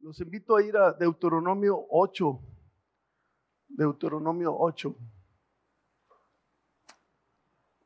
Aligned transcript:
Los 0.00 0.18
invito 0.18 0.56
a 0.56 0.62
ir 0.62 0.74
a 0.78 0.92
Deuteronomio 0.94 1.86
8. 1.90 2.40
Deuteronomio 3.68 4.56
8. 4.58 4.96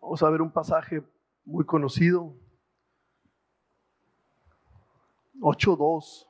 Vamos 0.00 0.22
a 0.22 0.30
ver 0.30 0.40
un 0.40 0.52
pasaje 0.52 1.02
muy 1.44 1.66
conocido. 1.66 2.36
8.2. 5.40 6.28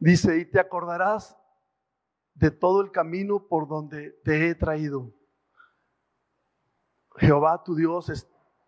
Dice, 0.00 0.38
y 0.40 0.46
te 0.46 0.58
acordarás 0.58 1.38
de 2.34 2.50
todo 2.50 2.80
el 2.80 2.90
camino 2.90 3.46
por 3.46 3.68
donde 3.68 4.10
te 4.24 4.48
he 4.48 4.54
traído. 4.56 5.12
Jehová 7.16 7.62
tu 7.62 7.76
Dios 7.76 8.08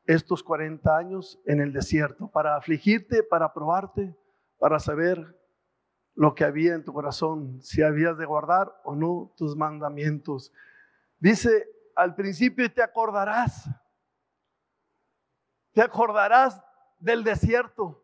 estos 0.06 0.42
40 0.42 0.96
años 0.96 1.40
en 1.44 1.60
el 1.60 1.72
desierto 1.72 2.28
para 2.28 2.56
afligirte, 2.56 3.22
para 3.22 3.52
probarte, 3.52 4.16
para 4.58 4.78
saber 4.78 5.36
lo 6.14 6.34
que 6.34 6.44
había 6.44 6.74
en 6.74 6.84
tu 6.84 6.92
corazón, 6.92 7.60
si 7.62 7.82
habías 7.82 8.16
de 8.16 8.24
guardar 8.24 8.72
o 8.84 8.94
no 8.94 9.34
tus 9.36 9.54
mandamientos. 9.56 10.52
Dice 11.18 11.68
al 11.94 12.14
principio 12.14 12.72
te 12.72 12.82
acordarás, 12.82 13.68
te 15.72 15.82
acordarás 15.82 16.62
del 16.98 17.24
desierto. 17.24 18.02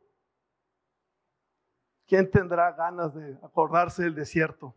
¿Quién 2.07 2.31
tendrá 2.31 2.73
ganas 2.73 3.15
de 3.15 3.39
acordarse 3.43 4.03
del 4.03 4.15
desierto? 4.15 4.75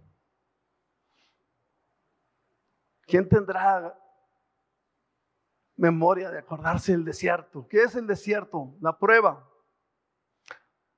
¿Quién 3.01 3.27
tendrá 3.27 3.97
memoria 5.75 6.31
de 6.31 6.39
acordarse 6.39 6.91
del 6.91 7.05
desierto? 7.05 7.67
¿Qué 7.67 7.83
es 7.83 7.95
el 7.95 8.07
desierto? 8.07 8.75
La 8.79 8.97
prueba, 8.97 9.49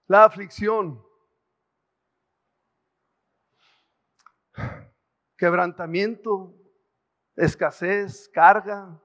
la 0.07 0.23
aflicción, 0.23 1.03
quebrantamiento, 5.37 6.55
escasez, 7.35 8.29
carga. 8.29 8.99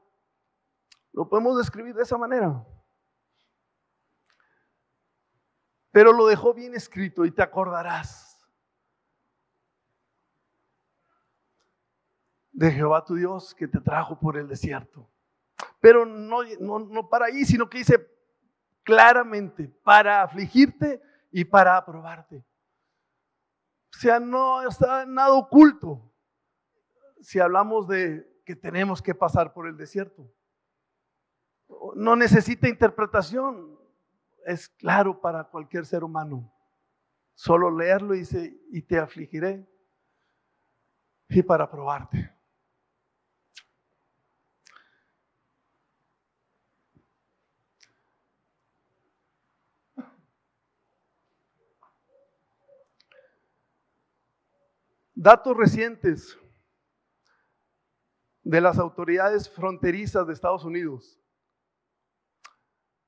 Lo 1.12 1.28
podemos 1.28 1.58
describir 1.58 1.94
de 1.94 2.02
esa 2.02 2.16
manera. 2.16 2.66
Pero 5.90 6.12
lo 6.12 6.26
dejó 6.26 6.54
bien 6.54 6.74
escrito 6.74 7.26
y 7.26 7.30
te 7.30 7.42
acordarás 7.42 8.32
de 12.52 12.70
Jehová 12.70 13.04
tu 13.04 13.14
Dios 13.14 13.54
que 13.54 13.68
te 13.68 13.80
trajo 13.80 14.18
por 14.18 14.38
el 14.38 14.48
desierto. 14.48 15.11
Pero 15.82 16.06
no, 16.06 16.44
no, 16.60 17.08
para 17.08 17.26
ahí, 17.26 17.44
sino 17.44 17.68
que 17.68 17.78
dice 17.78 18.08
claramente, 18.84 19.66
para 19.82 20.22
afligirte 20.22 21.02
y 21.32 21.44
para 21.44 21.76
aprobarte. 21.76 22.36
O 22.36 23.98
sea, 23.98 24.20
no 24.20 24.62
está 24.62 25.04
nada 25.04 25.32
oculto 25.32 26.08
si 27.20 27.40
hablamos 27.40 27.88
de 27.88 28.24
que 28.46 28.54
tenemos 28.54 29.02
que 29.02 29.12
pasar 29.12 29.52
por 29.52 29.66
el 29.66 29.76
desierto. 29.76 30.32
No 31.96 32.14
necesita 32.14 32.68
interpretación, 32.68 33.76
es 34.46 34.68
claro 34.68 35.20
para 35.20 35.42
cualquier 35.42 35.84
ser 35.84 36.04
humano. 36.04 36.48
Solo 37.34 37.76
leerlo 37.76 38.14
dice, 38.14 38.56
y 38.70 38.82
te 38.82 39.00
afligiré 39.00 39.68
y 41.28 41.42
para 41.42 41.68
probarte. 41.68 42.31
Datos 55.22 55.56
recientes 55.56 56.36
de 58.42 58.60
las 58.60 58.76
autoridades 58.76 59.48
fronterizas 59.48 60.26
de 60.26 60.32
Estados 60.32 60.64
Unidos. 60.64 61.16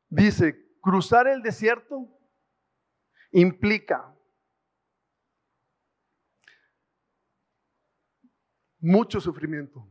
Dice, 0.09 0.55
cruzar 0.81 1.27
el 1.27 1.43
desierto 1.43 2.09
implica 3.33 4.17
mucho 8.79 9.21
sufrimiento, 9.21 9.85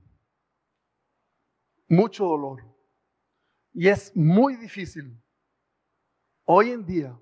mucho 1.90 2.24
dolor. 2.24 2.64
Y 3.74 3.90
es 3.90 4.16
muy 4.16 4.56
difícil 4.56 5.22
hoy 6.46 6.70
en 6.70 6.86
día 6.86 7.20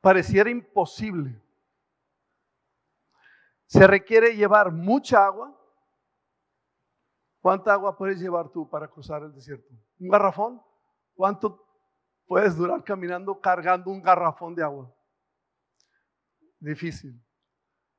pareciera 0.00 0.50
imposible. 0.50 1.40
Se 3.66 3.86
requiere 3.86 4.34
llevar 4.34 4.72
mucha 4.72 5.24
agua. 5.24 5.54
¿Cuánta 7.40 7.72
agua 7.72 7.96
puedes 7.96 8.18
llevar 8.18 8.48
tú 8.50 8.68
para 8.68 8.88
cruzar 8.88 9.22
el 9.22 9.34
desierto? 9.34 9.72
¿Un 9.98 10.08
garrafón? 10.08 10.62
¿Cuánto 11.14 11.64
puedes 12.26 12.56
durar 12.56 12.82
caminando 12.82 13.40
cargando 13.40 13.90
un 13.90 14.02
garrafón 14.02 14.54
de 14.54 14.62
agua? 14.62 14.92
Difícil. 16.58 17.20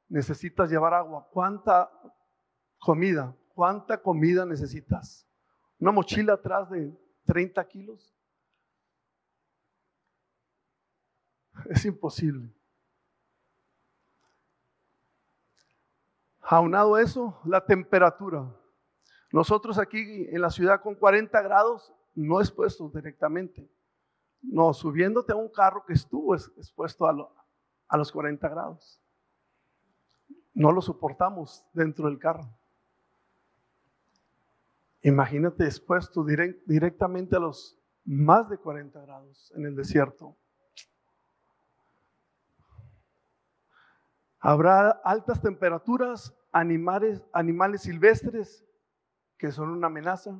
Necesitas 0.08 0.70
llevar 0.70 0.94
agua. 0.94 1.28
¿Cuánta 1.31 1.90
comida? 2.80 3.36
¿Cuánta 3.54 4.02
comida 4.02 4.46
necesitas? 4.46 5.28
¿Una 5.80 5.92
mochila 5.92 6.34
atrás 6.34 6.70
de 6.70 6.98
30 7.26 7.68
kilos? 7.68 8.19
Es 11.69 11.85
imposible. 11.85 12.52
Aunado 16.41 16.97
eso, 16.97 17.40
la 17.46 17.63
temperatura. 17.63 18.52
Nosotros 19.31 19.78
aquí 19.78 20.25
en 20.31 20.41
la 20.41 20.50
ciudad 20.50 20.81
con 20.81 20.96
40 20.96 21.40
grados 21.44 21.94
no 22.16 22.41
expuestos 22.41 22.91
directamente. 22.91 23.69
No, 24.41 24.74
subiéndote 24.74 25.31
a 25.31 25.35
un 25.35 25.47
carro 25.50 25.85
que 25.85 25.94
estuvo 25.94 26.34
expuesto 26.34 27.06
a, 27.06 27.97
los 27.97 28.12
40 28.12 28.50
grados. 28.50 29.00
No 30.56 30.72
lo 30.72 30.81
soportamos 30.81 31.63
dentro 31.72 32.07
del 32.09 32.18
carro. 32.18 32.50
Imagínate 35.03 35.66
expuesto 35.66 36.25
directamente 36.66 37.36
a 37.36 37.40
los 37.40 37.78
más 38.06 38.50
de 38.50 38.57
40 38.57 39.00
grados 39.01 39.53
en 39.56 39.68
el 39.68 39.75
desierto. 39.75 40.36
Habrá 44.39 44.89
altas 45.03 45.41
temperaturas, 45.41 46.33
animales, 46.51 47.22
animales 47.33 47.81
silvestres 47.81 48.66
que 49.38 49.51
son 49.51 49.69
una 49.69 49.88
amenaza. 49.88 50.39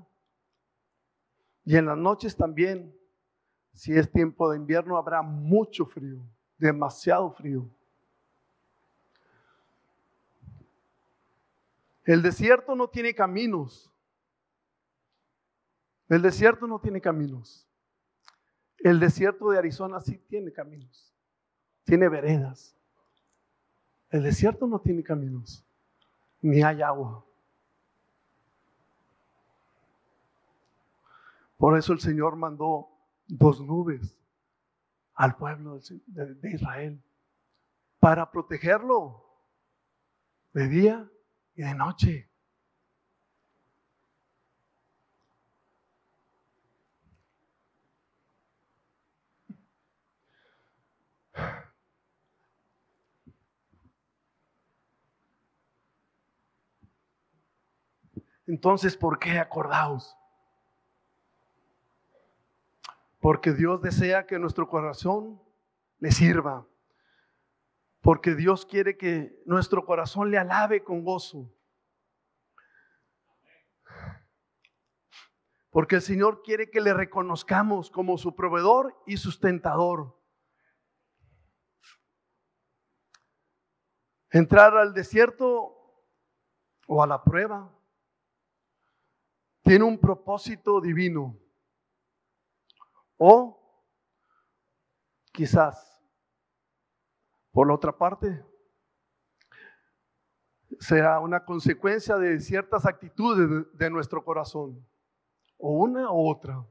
Y 1.66 1.76
en 1.76 1.86
las 1.86 1.98
noches 1.98 2.36
también, 2.36 2.96
si 3.74 3.94
es 3.94 4.12
tiempo 4.12 4.50
de 4.50 4.58
invierno, 4.58 4.98
habrá 4.98 5.22
mucho 5.22 5.86
frío, 5.86 6.22
demasiado 6.58 7.32
frío. 7.32 7.70
El 12.06 12.22
desierto 12.22 12.76
no 12.76 12.88
tiene 12.90 13.14
caminos. 13.14 13.92
El 16.08 16.24
desierto 16.24 16.66
no 16.66 16.80
tiene 16.80 17.00
caminos. 17.00 17.68
El 18.80 19.00
desierto 19.00 19.52
de 19.52 19.60
Arizona 19.60 20.00
sí 20.00 20.18
tiene 20.28 20.52
caminos. 20.52 21.14
Tiene 21.84 22.10
veredas. 22.10 22.79
El 24.10 24.24
desierto 24.24 24.66
no 24.66 24.80
tiene 24.80 25.04
caminos, 25.04 25.64
ni 26.42 26.64
hay 26.64 26.82
agua. 26.82 27.24
Por 31.58 31.78
eso 31.78 31.94
el 31.94 32.00
Señor 32.00 32.36
mandó 32.36 32.90
dos 33.28 33.62
nubes 33.62 34.18
al 35.14 35.36
pueblo 35.36 35.80
de 36.08 36.52
Israel 36.54 37.04
para 38.00 38.32
protegerlo 38.32 39.26
de 40.54 40.68
día 40.70 41.12
y 41.56 41.64
de 41.64 41.76
noche. 41.76 42.29
Entonces, 58.50 58.98
¿por 58.98 59.20
qué 59.20 59.38
acordaos? 59.38 60.18
Porque 63.20 63.54
Dios 63.54 63.80
desea 63.80 64.26
que 64.26 64.40
nuestro 64.40 64.68
corazón 64.68 65.40
le 66.00 66.12
sirva. 66.12 66.66
Porque 68.02 68.34
Dios 68.34 68.66
quiere 68.66 68.98
que 68.98 69.40
nuestro 69.46 69.86
corazón 69.86 70.32
le 70.32 70.40
alabe 70.40 70.84
con 70.84 71.04
gozo. 71.04 71.54
Porque 75.70 75.98
el 75.98 76.02
Señor 76.02 76.42
quiere 76.42 76.72
que 76.72 76.82
le 76.82 76.96
reconozcamos 76.96 77.92
como 77.92 78.18
su 78.18 78.36
proveedor 78.36 79.00
y 79.06 79.18
sustentador. 79.18 80.20
Entrar 84.32 84.76
al 84.76 84.96
desierto 84.96 86.04
o 86.88 87.04
a 87.04 87.06
la 87.06 87.24
prueba 87.24 87.76
tiene 89.70 89.86
un 89.86 90.00
propósito 90.00 90.82
divino. 90.82 91.40
O 93.18 93.56
quizás, 95.32 96.04
por 97.52 97.68
la 97.68 97.76
otra 97.76 97.96
parte, 97.96 98.44
sea 100.80 101.20
una 101.20 101.46
consecuencia 101.46 102.18
de 102.18 102.40
ciertas 102.40 102.88
actitudes 102.88 103.68
de, 103.72 103.90
nuestro 103.92 104.26
corazón, 104.26 104.84
o 105.60 105.74
una 105.74 106.12
u 106.12 106.28
otra. 106.28 106.66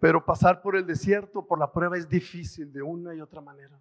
Pero 0.00 0.24
pasar 0.24 0.60
por 0.62 0.74
el 0.74 0.84
desierto, 0.84 1.46
por 1.46 1.60
la 1.60 1.70
prueba, 1.70 1.96
es 1.96 2.08
difícil 2.08 2.72
de 2.72 2.82
una 2.82 3.14
y 3.14 3.20
otra 3.20 3.40
manera. 3.40 3.80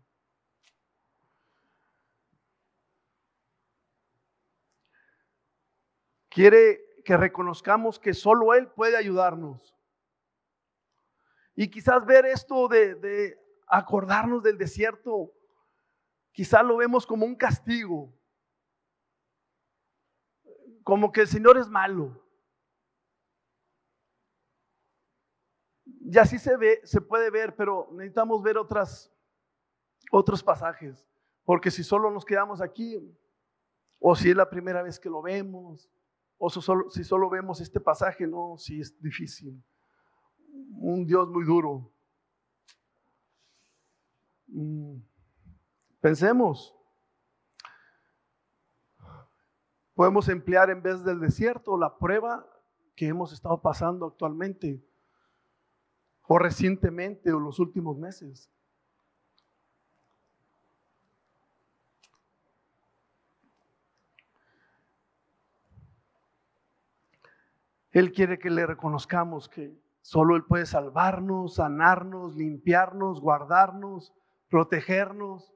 Quiere 6.33 6.81
que 7.05 7.15
reconozcamos 7.15 7.99
que 7.99 8.15
solo 8.15 8.55
Él 8.55 8.67
puede 8.71 8.97
ayudarnos. 8.97 9.75
Y 11.53 11.69
quizás 11.69 12.03
ver 12.07 12.25
esto 12.25 12.67
de, 12.67 13.39
acordarnos 13.67 14.41
del 14.41 14.57
desierto 14.57 15.31
quizá 16.31 16.63
lo 16.63 16.77
vemos 16.77 17.05
como 17.05 17.27
un 17.27 17.35
castigo, 17.35 18.11
como 20.83 21.11
que 21.11 21.21
el 21.21 21.27
Señor 21.27 21.59
es 21.59 21.69
malo. 21.69 22.19
Y 25.85 26.17
así 26.17 26.39
se 26.39 26.57
ve, 26.57 26.81
se 26.83 26.99
puede 26.99 27.29
ver, 27.29 27.55
pero 27.55 27.89
necesitamos 27.91 28.41
ver 28.41 28.57
otros 28.57 30.43
pasajes, 30.43 31.07
porque 31.43 31.69
si 31.69 31.83
solo 31.83 32.09
nos 32.09 32.25
quedamos 32.25 32.59
aquí, 32.59 32.99
o 33.99 34.15
si 34.15 34.31
es 34.31 34.35
la 34.35 34.49
primera 34.49 34.81
vez 34.81 34.99
que 34.99 35.09
lo 35.11 35.21
vemos, 35.21 35.87
o 36.45 36.89
si 36.89 37.03
solo 37.05 37.29
vemos 37.29 37.61
este 37.61 37.79
pasaje, 37.79 38.27
no, 38.27 38.57
si 38.57 38.81
es 38.81 39.01
difícil. 39.01 39.63
Un 40.75 41.05
Dios 41.05 41.29
muy 41.29 41.45
duro. 41.45 41.89
Mm. 44.47 44.97
Pensemos. 46.01 46.75
Podemos 49.93 50.27
emplear 50.27 50.69
en 50.69 50.81
vez 50.81 51.01
del 51.05 51.21
desierto 51.21 51.77
la 51.77 51.97
prueba 51.97 52.45
que 52.93 53.07
hemos 53.07 53.31
estado 53.31 53.61
pasando 53.61 54.07
actualmente 54.07 54.85
o 56.23 56.37
recientemente 56.37 57.31
o 57.31 57.39
los 57.39 57.57
últimos 57.59 57.97
meses. 57.97 58.51
Él 67.93 68.11
quiere 68.11 68.39
que 68.39 68.49
le 68.49 68.65
reconozcamos 68.65 69.47
que 69.47 69.71
solo 70.01 70.35
Él 70.35 70.43
puede 70.43 70.65
salvarnos, 70.65 71.55
sanarnos, 71.55 72.35
limpiarnos, 72.35 73.21
guardarnos, 73.21 74.11
protegernos. 74.49 75.53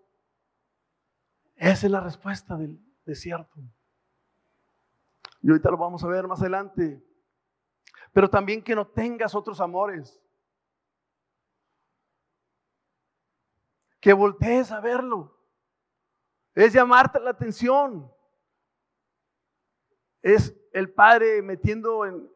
Esa 1.55 1.87
es 1.87 1.91
la 1.91 1.99
respuesta 1.99 2.55
del 2.55 2.79
desierto. 3.05 3.59
Y 5.41 5.49
ahorita 5.49 5.71
lo 5.71 5.77
vamos 5.77 6.03
a 6.03 6.07
ver 6.07 6.27
más 6.27 6.39
adelante. 6.39 7.03
Pero 8.13 8.29
también 8.29 8.63
que 8.63 8.75
no 8.75 8.85
tengas 8.85 9.33
otros 9.33 9.59
amores. 9.59 10.21
Que 13.99 14.13
voltees 14.13 14.71
a 14.71 14.79
verlo. 14.79 15.35
Es 16.53 16.71
llamarte 16.71 17.19
la 17.19 17.31
atención. 17.31 18.11
Es 20.27 20.53
el 20.73 20.91
padre 20.91 21.41
metiendo 21.41 22.05
en, 22.05 22.29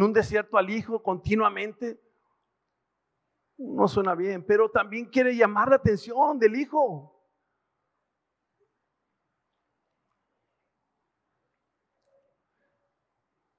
un 0.00 0.12
desierto 0.12 0.56
al 0.56 0.70
hijo 0.70 1.02
continuamente. 1.02 2.00
No 3.58 3.88
suena 3.88 4.14
bien, 4.14 4.44
pero 4.46 4.70
también 4.70 5.06
quiere 5.06 5.34
llamar 5.34 5.68
la 5.68 5.76
atención 5.76 6.38
del 6.38 6.54
hijo. 6.54 7.08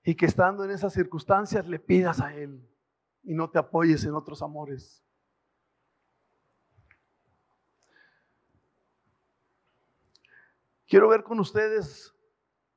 y 0.05 0.15
que 0.15 0.25
estando 0.25 0.65
en 0.65 0.71
esas 0.71 0.91
circunstancias 0.91 1.65
le 1.65 1.79
pidas 1.79 2.19
a 2.19 2.35
Él 2.35 2.61
y 3.23 3.33
no 3.33 3.49
te 3.49 3.57
apoyes 3.57 4.03
en 4.03 4.13
otros 4.13 4.41
amores. 4.41 5.01
Quiero 10.85 11.07
ver 11.07 11.23
con 11.23 11.39
ustedes 11.39 12.12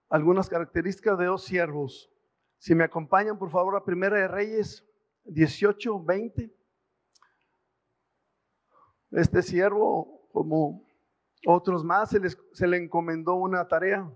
algunas 0.08 0.49
características 0.49 1.19
de 1.19 1.26
dos 1.26 1.44
siervos. 1.44 2.11
Si 2.58 2.75
me 2.75 2.85
acompañan, 2.85 3.38
por 3.38 3.50
favor, 3.50 3.76
a 3.76 3.85
Primera 3.85 4.17
de 4.17 4.29
Reyes 4.29 4.87
18, 5.25 6.03
20. 6.03 6.55
Este 9.12 9.43
siervo, 9.43 10.29
como 10.32 10.87
otros 11.47 11.85
más, 11.85 12.11
se, 12.11 12.20
se 12.53 12.67
le 12.67 12.76
encomendó 12.76 13.35
una 13.35 13.67
tarea 13.67 14.11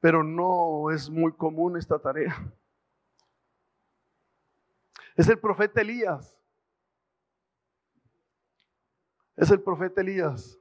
pero 0.00 0.22
no 0.22 0.90
es 0.92 1.10
muy 1.10 1.32
común 1.32 1.76
esta 1.76 1.98
tarea. 1.98 2.36
Es 5.16 5.28
el 5.28 5.38
profeta 5.38 5.80
Elías. 5.80 6.38
Es 9.34 9.50
el 9.50 9.60
profeta 9.60 10.02
Elías. 10.02 10.58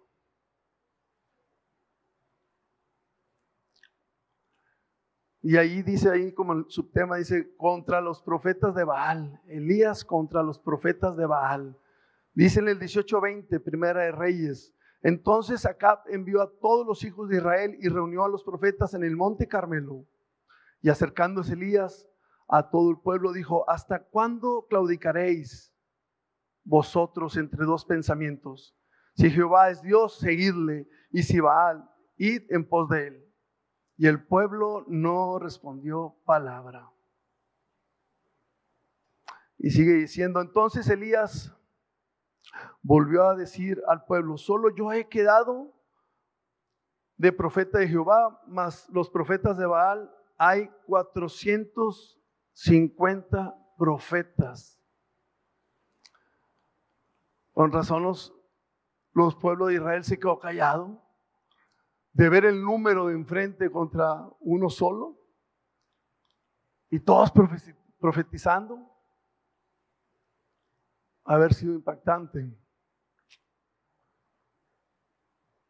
Y 5.47 5.57
ahí 5.57 5.83
dice, 5.83 6.09
ahí 6.09 6.31
como 6.33 6.53
el 6.53 6.65
subtema 6.69 7.17
dice, 7.17 7.55
contra 7.55 8.01
los 8.01 8.19
profetas 8.19 8.73
de 8.73 8.83
Baal. 8.83 9.39
Elías 9.45 10.03
contra 10.03 10.41
los 10.41 10.57
profetas 10.57 11.15
de 11.15 11.27
Baal. 11.27 11.77
Dice 12.33 12.61
en 12.61 12.67
el 12.67 12.79
18:20, 12.79 13.59
Primera 13.59 14.05
de 14.05 14.11
Reyes. 14.11 14.73
Entonces 15.03 15.63
Acab 15.67 15.99
envió 16.07 16.41
a 16.41 16.49
todos 16.49 16.87
los 16.87 17.03
hijos 17.03 17.29
de 17.29 17.37
Israel 17.37 17.77
y 17.79 17.89
reunió 17.89 18.25
a 18.25 18.27
los 18.27 18.43
profetas 18.43 18.95
en 18.95 19.03
el 19.03 19.15
monte 19.15 19.47
Carmelo. 19.47 20.07
Y 20.81 20.89
acercándose 20.89 21.53
Elías 21.53 22.09
a 22.47 22.67
todo 22.71 22.89
el 22.89 22.97
pueblo, 22.97 23.31
dijo, 23.31 23.69
¿hasta 23.69 23.99
cuándo 23.99 24.65
claudicaréis 24.67 25.71
vosotros 26.63 27.37
entre 27.37 27.65
dos 27.65 27.85
pensamientos? 27.85 28.75
Si 29.13 29.29
Jehová 29.29 29.69
es 29.69 29.83
Dios, 29.83 30.17
seguidle, 30.17 30.87
y 31.11 31.21
si 31.21 31.39
Baal, 31.39 31.87
id 32.17 32.41
en 32.49 32.67
pos 32.67 32.89
de 32.89 33.07
él. 33.09 33.24
Y 33.97 34.07
el 34.07 34.25
pueblo 34.25 34.83
no 34.87 35.37
respondió 35.39 36.17
palabra. 36.25 36.91
Y 39.57 39.71
sigue 39.71 39.93
diciendo, 39.93 40.41
entonces 40.41 40.89
Elías 40.89 41.55
volvió 42.81 43.23
a 43.23 43.35
decir 43.35 43.81
al 43.87 44.03
pueblo, 44.05 44.37
solo 44.37 44.75
yo 44.75 44.91
he 44.91 45.07
quedado 45.07 45.73
de 47.17 47.31
profeta 47.31 47.79
de 47.79 47.87
Jehová, 47.87 48.43
mas 48.47 48.89
los 48.89 49.09
profetas 49.09 49.57
de 49.57 49.65
Baal 49.65 50.13
hay 50.37 50.69
450 50.87 53.57
profetas. 53.77 54.77
Con 57.53 57.71
razón 57.71 58.03
los, 58.03 58.35
los 59.13 59.37
pueblos 59.37 59.69
de 59.69 59.75
Israel 59.75 60.03
se 60.03 60.19
quedó 60.19 60.37
callado 60.39 61.04
de 62.15 62.29
ver 62.29 62.45
el 62.45 62.63
número 62.63 63.07
de 63.07 63.13
enfrente 63.13 63.69
contra 63.69 64.25
uno 64.39 64.69
solo 64.69 65.19
y 66.89 67.01
todos 67.01 67.29
profetizando 67.99 68.89
haber 71.25 71.53
sido 71.53 71.73
impactante. 71.73 72.57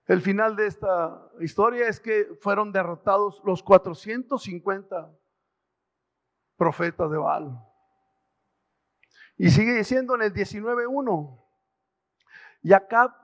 El 0.06 0.22
final 0.22 0.56
de 0.56 0.68
esta 0.68 1.32
historia 1.40 1.88
es 1.88 2.00
que 2.00 2.38
fueron 2.40 2.72
derrotados 2.72 3.42
los 3.44 3.64
450 3.64 5.12
profetas 6.58 7.10
de 7.10 7.18
Baal. 7.18 7.60
Y 9.36 9.50
sigue 9.50 9.74
diciendo 9.74 10.14
en 10.14 10.22
el 10.22 10.32
19.1, 10.32 11.44
y 12.62 12.72
Acab 12.72 13.16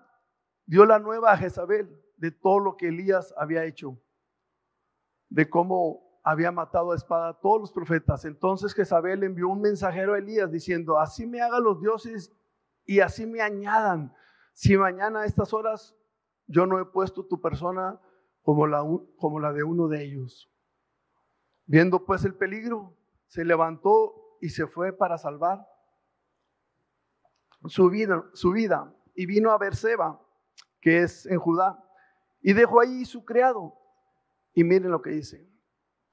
dio 0.66 0.88
la 0.88 0.98
nueva 0.98 1.32
a 1.32 1.38
Jezabel 1.38 2.01
de 2.22 2.30
todo 2.30 2.60
lo 2.60 2.78
que 2.78 2.90
Elías 2.90 3.34
había 3.36 3.66
hecho, 3.66 4.00
de 5.28 5.50
cómo 5.50 6.22
había 6.24 6.52
matado 6.52 6.92
a 6.92 6.96
espada 6.96 7.30
a 7.30 7.40
todos 7.40 7.62
los 7.62 7.72
profetas. 7.72 8.26
Entonces 8.26 8.76
Jezabel 8.76 9.24
envió 9.24 9.50
un 9.50 9.60
mensajero 9.60 10.14
a 10.14 10.20
Elías 10.20 10.52
diciendo, 10.52 11.00
así 11.00 11.26
me 11.26 11.42
hagan 11.42 11.64
los 11.64 11.82
dioses 11.82 12.32
y 12.86 13.00
así 13.00 13.26
me 13.26 13.42
añadan. 13.42 14.14
Si 14.54 14.78
mañana 14.78 15.22
a 15.22 15.26
estas 15.26 15.52
horas 15.52 15.96
yo 16.46 16.68
no 16.68 16.80
he 16.80 16.86
puesto 16.86 17.26
tu 17.26 17.42
persona 17.42 18.00
como 18.44 18.68
la, 18.68 19.54
de 19.54 19.64
uno 19.64 19.88
de 19.88 20.04
ellos. 20.04 20.48
Viendo 21.66 22.06
pues 22.06 22.24
el 22.24 22.36
peligro, 22.36 22.96
se 23.26 23.44
levantó 23.44 24.38
y 24.42 24.50
se 24.50 24.68
fue 24.68 24.94
para 24.94 25.18
salvar 25.18 25.68
su 27.66 27.90
vida, 27.90 28.24
su 28.34 28.52
vida 28.52 28.94
y 29.16 29.26
vino 29.26 29.50
a 29.50 29.58
Berseba, 29.58 30.22
que 30.80 31.02
es 31.02 31.26
en 31.26 31.40
Judá, 31.40 31.84
y 32.42 32.54
dejó 32.54 32.82
allí 32.82 33.06
su 33.06 33.24
criado. 33.24 33.78
Y 34.54 34.64
miren 34.64 34.92
lo 34.92 35.02
que 35.02 35.12
dice. 35.12 35.48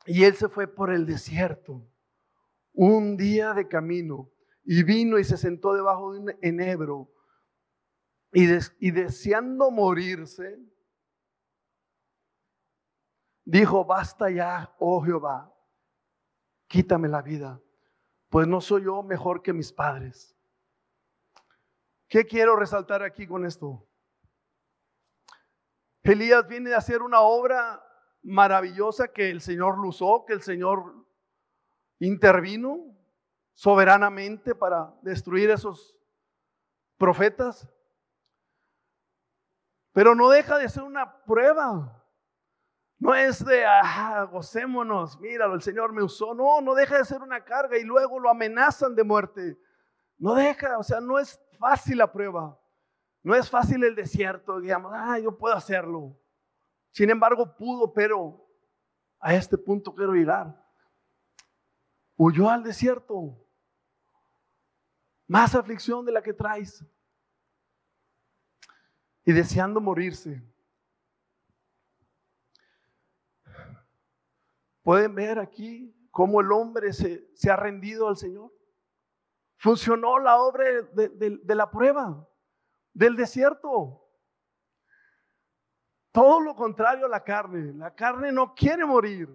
Y 0.07 0.25
él 0.25 0.35
se 0.37 0.49
fue 0.49 0.67
por 0.67 0.91
el 0.93 1.07
desierto, 1.07 1.87
un 2.73 3.17
día 3.17 3.53
de 3.53 3.69
camino, 3.69 4.31
y 4.65 4.83
vino 4.83 5.19
y 5.19 5.25
se 5.25 5.37
sentó 5.37 5.75
debajo 5.75 6.13
de 6.13 6.21
un 6.21 6.39
enebro, 6.41 7.11
y, 8.33 8.47
y 8.79 8.91
deseando 8.91 9.71
morirse, 9.71 10.59
dijo, 13.45 13.85
basta 13.85 14.31
ya, 14.31 14.75
oh 14.79 15.03
Jehová, 15.03 15.55
quítame 16.67 17.09
la 17.09 17.23
vida, 17.23 17.61
pues 18.29 18.47
no 18.47 18.61
soy 18.61 18.85
yo 18.85 19.03
mejor 19.03 19.43
que 19.43 19.53
mis 19.53 19.73
padres. 19.73 20.37
¿Qué 22.07 22.25
quiero 22.25 22.57
resaltar 22.57 23.03
aquí 23.03 23.27
con 23.27 23.45
esto? 23.45 23.88
Elías 26.09 26.49
viene 26.49 26.73
a 26.73 26.79
hacer 26.79 27.03
una 27.03 27.21
obra 27.21 27.85
maravillosa 28.23 29.09
que 29.09 29.31
el 29.31 29.41
Señor 29.41 29.79
lo 29.79 29.89
usó, 29.89 30.25
que 30.27 30.33
el 30.33 30.43
Señor 30.43 31.07
intervino 31.99 32.97
soberanamente 33.53 34.55
para 34.55 34.95
destruir 35.03 35.51
esos 35.51 35.97
profetas. 36.97 37.69
Pero 39.93 40.15
no 40.15 40.31
deja 40.31 40.59
de 40.59 40.69
ser 40.69 40.85
una 40.85 41.23
prueba. 41.25 41.95
No 42.99 43.15
es 43.15 43.45
de, 43.45 43.65
ah, 43.67 44.27
gocémonos, 44.31 45.21
míralo, 45.21 45.55
el 45.55 45.63
Señor 45.63 45.93
me 45.93 46.03
usó. 46.03 46.35
No, 46.35 46.61
no 46.61 46.75
deja 46.75 46.99
de 46.99 47.05
ser 47.05 47.21
una 47.21 47.45
carga 47.45 47.77
y 47.77 47.85
luego 47.85 48.19
lo 48.19 48.31
amenazan 48.31 48.95
de 48.95 49.05
muerte. 49.05 49.59
No 50.17 50.35
deja, 50.35 50.79
o 50.79 50.83
sea, 50.83 51.01
no 51.01 51.19
es 51.19 51.41
fácil 51.59 51.99
la 51.99 52.11
prueba. 52.11 52.59
No 53.23 53.35
es 53.35 53.51
fácil 53.51 53.83
el 53.85 53.95
desierto, 53.95 54.61
digamos, 54.61 54.93
ah, 54.95 55.19
yo 55.19 55.37
puedo 55.37 55.55
hacerlo. 55.55 56.19
Sin 56.91 57.11
embargo, 57.11 57.55
pudo, 57.57 57.93
pero 57.93 58.47
a 59.21 59.35
este 59.35 59.59
punto 59.59 59.95
quiero 59.95 60.13
llegar. 60.13 60.55
Huyó 62.17 62.49
al 62.49 62.63
desierto. 62.63 63.37
Más 65.27 65.55
aflicción 65.55 66.05
de 66.05 66.13
la 66.13 66.23
que 66.23 66.33
traes. 66.33 66.85
Y 69.25 69.33
deseando 69.33 69.81
morirse. 69.81 70.43
Pueden 74.83 75.15
ver 75.15 75.39
aquí 75.39 75.95
cómo 76.11 76.41
el 76.41 76.51
hombre 76.51 76.93
se, 76.93 77.31
se 77.35 77.51
ha 77.51 77.57
rendido 77.57 78.09
al 78.09 78.17
Señor. 78.17 78.51
Funcionó 79.59 80.19
la 80.19 80.41
obra 80.41 80.65
de, 80.93 81.41
de 81.43 81.55
la 81.55 81.71
prueba, 81.71 82.27
del 82.93 83.17
desierto. 83.17 84.05
Todo 86.13 86.41
lo 86.41 86.55
contrario 86.55 87.07
a 87.07 87.09
la 87.09 87.23
carne. 87.23 87.73
La 87.75 87.95
carne 87.95 88.33
no 88.33 88.55
quiere 88.55 88.85
morir. 88.85 89.29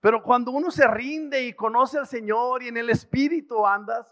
Pero 0.00 0.22
cuando 0.22 0.52
uno 0.52 0.70
se 0.70 0.86
rinde 0.86 1.42
y 1.44 1.54
conoce 1.54 1.98
al 1.98 2.06
Señor 2.06 2.62
y 2.62 2.68
en 2.68 2.76
el 2.76 2.90
Espíritu 2.90 3.66
andas, 3.66 4.06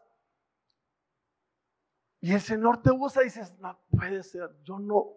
y 2.20 2.32
el 2.32 2.40
Señor 2.40 2.82
te 2.82 2.90
usa 2.90 3.22
y 3.22 3.26
dices, 3.26 3.56
no 3.60 3.78
puede 3.90 4.22
ser, 4.24 4.50
yo 4.64 4.80
no 4.80 5.16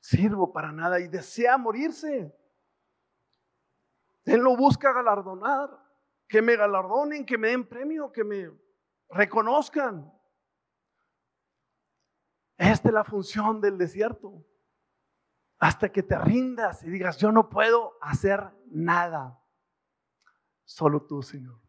sirvo 0.00 0.52
para 0.52 0.72
nada 0.72 1.00
y 1.00 1.08
desea 1.08 1.58
morirse. 1.58 2.34
Él 4.24 4.40
lo 4.40 4.56
busca 4.56 4.92
galardonar, 4.92 5.68
que 6.26 6.40
me 6.40 6.56
galardonen, 6.56 7.26
que 7.26 7.36
me 7.36 7.48
den 7.48 7.68
premio, 7.68 8.10
que 8.10 8.24
me 8.24 8.50
reconozcan. 9.10 10.12
Esta 12.56 12.88
es 12.88 12.94
la 12.94 13.04
función 13.04 13.60
del 13.60 13.78
desierto. 13.78 14.44
Hasta 15.58 15.90
que 15.90 16.02
te 16.02 16.18
rindas 16.18 16.82
y 16.82 16.90
digas, 16.90 17.18
yo 17.18 17.32
no 17.32 17.48
puedo 17.48 17.96
hacer 18.00 18.50
nada. 18.66 19.42
Solo 20.64 21.06
tú, 21.06 21.22
Señor. 21.22 21.60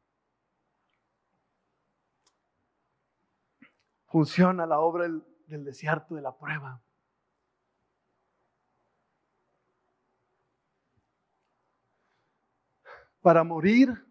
Funciona 4.08 4.66
la 4.66 4.80
obra 4.80 5.04
del, 5.04 5.64
desierto, 5.64 6.16
de 6.16 6.22
la 6.22 6.38
prueba. 6.38 6.82
para 13.28 13.44
morir, 13.44 14.08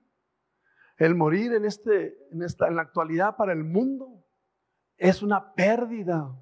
el 0.98 1.14
morir 1.14 1.54
en, 1.54 1.64
este, 1.64 2.18
en, 2.30 2.42
esta, 2.42 2.68
en 2.68 2.76
la 2.76 2.82
actualidad 2.82 3.34
para 3.34 3.54
el 3.54 3.64
mundo 3.64 4.22
es 4.98 5.22
una 5.22 5.54
pérdida. 5.54 6.36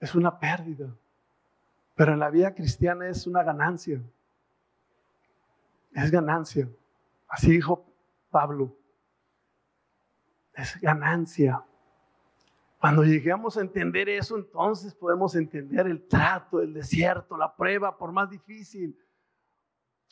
Es 0.00 0.14
una 0.14 0.38
pérdida. 0.38 0.94
Pero 1.94 2.12
en 2.12 2.20
la 2.20 2.30
vida 2.30 2.54
cristiana 2.54 3.08
es 3.08 3.26
una 3.26 3.42
ganancia. 3.42 4.00
Es 5.92 6.10
ganancia. 6.10 6.68
Así 7.28 7.50
dijo 7.50 7.84
Pablo. 8.30 8.76
Es 10.54 10.80
ganancia. 10.80 11.64
Cuando 12.80 13.02
lleguemos 13.02 13.56
a 13.56 13.60
entender 13.60 14.08
eso, 14.08 14.36
entonces 14.36 14.94
podemos 14.94 15.34
entender 15.34 15.88
el 15.88 16.06
trato, 16.06 16.60
el 16.60 16.72
desierto, 16.72 17.36
la 17.36 17.54
prueba, 17.54 17.98
por 17.98 18.12
más 18.12 18.30
difícil 18.30 18.96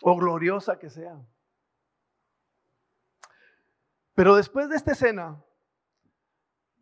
o 0.02 0.16
gloriosa 0.16 0.78
que 0.78 0.90
sea. 0.90 1.16
Pero 4.14 4.34
después 4.34 4.68
de 4.68 4.76
esta 4.76 4.92
escena, 4.92 5.40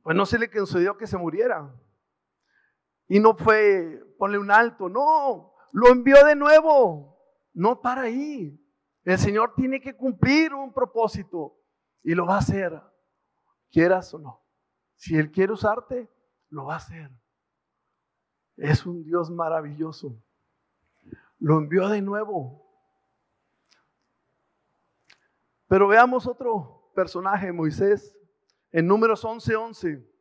pues 0.02 0.16
no 0.16 0.24
se 0.24 0.38
le 0.38 0.50
concedió 0.50 0.96
que 0.96 1.06
se 1.06 1.18
muriera. 1.18 1.70
Y 3.08 3.20
no 3.20 3.36
fue 3.36 4.02
ponle 4.18 4.38
un 4.38 4.50
alto, 4.50 4.88
no, 4.88 5.54
lo 5.72 5.88
envió 5.88 6.24
de 6.24 6.36
nuevo. 6.36 7.18
No 7.52 7.80
para 7.80 8.02
ahí. 8.02 8.60
El 9.04 9.18
Señor 9.18 9.54
tiene 9.54 9.80
que 9.80 9.94
cumplir 9.94 10.54
un 10.54 10.72
propósito 10.72 11.56
y 12.02 12.14
lo 12.14 12.26
va 12.26 12.36
a 12.36 12.38
hacer, 12.38 12.80
quieras 13.70 14.12
o 14.14 14.18
no. 14.18 14.42
Si 14.96 15.16
Él 15.16 15.30
quiere 15.30 15.52
usarte, 15.52 16.10
lo 16.48 16.66
va 16.66 16.74
a 16.74 16.78
hacer. 16.78 17.10
Es 18.56 18.86
un 18.86 19.04
Dios 19.04 19.30
maravilloso. 19.30 20.16
Lo 21.38 21.58
envió 21.58 21.88
de 21.88 22.00
nuevo 22.00 22.64
Pero 25.74 25.88
veamos 25.88 26.26
otro 26.26 26.92
personaje, 26.94 27.50
Moisés, 27.50 28.16
en 28.70 28.86
números 28.86 29.24
11:11. 29.24 29.56
11. 29.56 30.13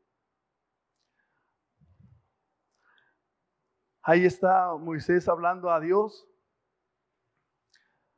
Ahí 4.05 4.25
está 4.25 4.75
Moisés 4.75 5.29
hablando 5.29 5.72
a 5.72 5.79
Dios, 5.79 6.27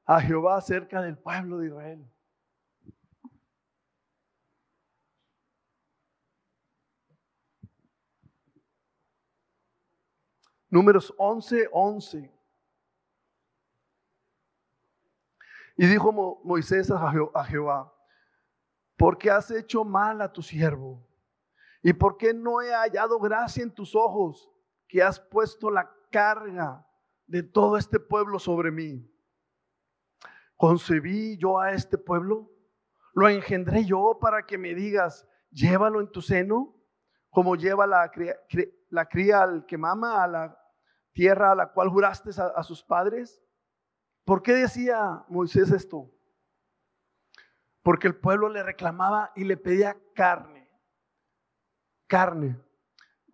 a 0.03 0.19
Jehová 0.19 0.57
acerca 0.57 0.99
del 0.99 1.15
pueblo 1.15 1.59
de 1.59 1.67
Israel. 1.67 2.11
Números 10.71 11.13
11:11. 11.17 11.69
11. 11.71 12.31
Y 15.77 15.85
dijo 15.85 16.11
Moisés 16.43 16.89
a 16.89 17.43
Jehová, 17.45 17.93
¿por 18.97 19.17
qué 19.19 19.29
has 19.29 19.51
hecho 19.51 19.83
mal 19.83 20.19
a 20.21 20.33
tu 20.33 20.41
siervo? 20.41 21.05
¿Y 21.83 21.93
por 21.93 22.17
qué 22.17 22.33
no 22.33 22.61
he 22.61 22.73
hallado 22.73 23.19
gracia 23.19 23.61
en 23.61 23.71
tus 23.71 23.93
ojos 23.93 24.49
que 24.87 25.03
has 25.03 25.19
puesto 25.19 25.69
la 25.69 25.91
carga 26.11 26.87
de 27.27 27.43
todo 27.43 27.77
este 27.77 27.99
pueblo 27.99 28.39
sobre 28.39 28.71
mí? 28.71 29.11
¿Concebí 30.55 31.37
yo 31.37 31.59
a 31.59 31.73
este 31.73 31.97
pueblo? 31.97 32.51
¿Lo 33.13 33.27
engendré 33.29 33.85
yo 33.85 34.17
para 34.19 34.45
que 34.45 34.57
me 34.57 34.73
digas, 34.73 35.27
llévalo 35.51 36.01
en 36.01 36.11
tu 36.11 36.21
seno? 36.21 36.75
Como 37.29 37.55
lleva 37.55 37.85
la 37.85 38.09
cría, 38.11 38.35
la 38.89 39.05
cría 39.07 39.41
al 39.41 39.65
que 39.65 39.77
mama 39.77 40.23
a 40.23 40.27
la 40.27 40.59
tierra 41.15 41.51
a 41.51 41.55
la 41.55 41.71
cual 41.71 41.89
juraste 41.89 42.29
a 42.39 42.61
sus 42.63 42.83
padres? 42.83 43.41
¿Por 44.25 44.41
qué 44.41 44.53
decía 44.53 45.23
Moisés 45.29 45.71
esto? 45.71 46.11
Porque 47.81 48.07
el 48.07 48.15
pueblo 48.15 48.49
le 48.49 48.63
reclamaba 48.63 49.31
y 49.35 49.43
le 49.43 49.57
pedía 49.57 49.97
carne. 50.13 50.69
Carne. 52.07 52.59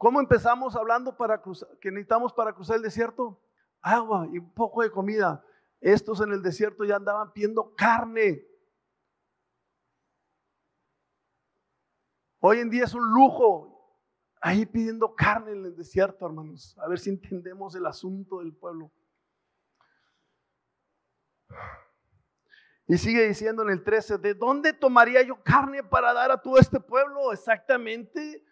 ¿Cómo 0.01 0.20
empezamos 0.20 0.75
hablando 0.75 1.15
para 1.15 1.39
cruzar, 1.39 1.77
que 1.77 1.91
necesitamos 1.91 2.34
para 2.34 2.53
cruzar 2.53 2.77
el 2.77 2.81
desierto? 2.81 3.39
Agua 3.84 4.27
y 4.34 4.39
un 4.39 4.51
poco 4.51 4.81
de 4.81 4.89
comida. 4.89 5.46
Estos 5.79 6.22
en 6.22 6.31
el 6.31 6.41
desierto 6.41 6.84
ya 6.84 6.96
andaban 6.96 7.31
pidiendo 7.31 7.75
carne. 7.75 8.43
Hoy 12.39 12.62
en 12.62 12.72
día 12.72 12.86
es 12.86 12.96
un 12.96 13.13
lujo 13.13 13.96
ahí 14.41 14.65
pidiendo 14.65 15.13
carne 15.13 15.51
en 15.51 15.65
el 15.65 15.75
desierto, 15.75 16.25
hermanos. 16.25 16.75
A 16.79 16.88
ver 16.88 16.98
si 16.98 17.12
entendemos 17.12 17.75
el 17.75 17.86
asunto 17.86 18.39
del 18.39 18.55
pueblo. 18.55 18.91
Y 22.88 22.98
sigue 22.98 23.27
diciendo 23.27 23.62
en 23.62 23.70
el 23.70 23.84
13, 23.84 24.17
¿de 24.17 24.34
dónde 24.34 24.74
tomaría 24.74 25.22
yo 25.22 25.43
carne 25.43 25.84
para 25.84 26.12
dar 26.12 26.31
a 26.31 26.41
todo 26.41 26.58
este 26.58 26.79
pueblo? 26.79 27.31
Exactamente. 27.31 28.43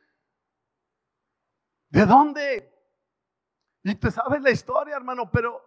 ¿De 1.89 2.05
dónde? 2.05 2.71
Y 3.83 3.95
te 3.95 4.11
sabes 4.11 4.41
la 4.41 4.51
historia, 4.51 4.95
hermano, 4.95 5.29
pero 5.31 5.61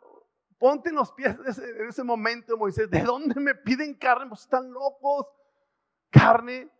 ponte 0.58 0.90
en 0.90 0.94
los 0.94 1.12
pies 1.12 1.36
de 1.42 1.50
ese, 1.50 1.86
ese 1.88 2.04
momento, 2.04 2.56
Moisés. 2.56 2.88
¿De 2.90 3.02
dónde 3.02 3.40
me 3.40 3.54
piden 3.54 3.94
carne? 3.94 4.28
Pues 4.28 4.42
están 4.42 4.70
locos. 4.70 5.26
Carne. 6.10 6.70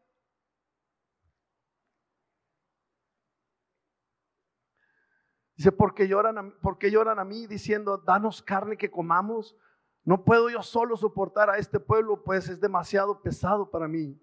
Dice, 5.56 5.72
porque 5.72 6.08
lloran, 6.08 6.38
a, 6.38 6.54
porque 6.61 6.90
lloran 6.90 7.18
a 7.18 7.25
mí 7.25 7.46
diciendo, 7.46 7.99
danos 7.99 8.42
carne 8.42 8.76
que 8.76 8.90
comamos. 8.90 9.56
No 10.04 10.25
puedo 10.25 10.50
yo 10.50 10.62
solo 10.62 10.96
soportar 10.96 11.50
a 11.50 11.58
este 11.58 11.78
pueblo, 11.78 12.25
pues 12.25 12.49
es 12.49 12.61
demasiado 12.61 13.22
pesado 13.22 13.70
para 13.70 13.87
mí. 13.87 14.20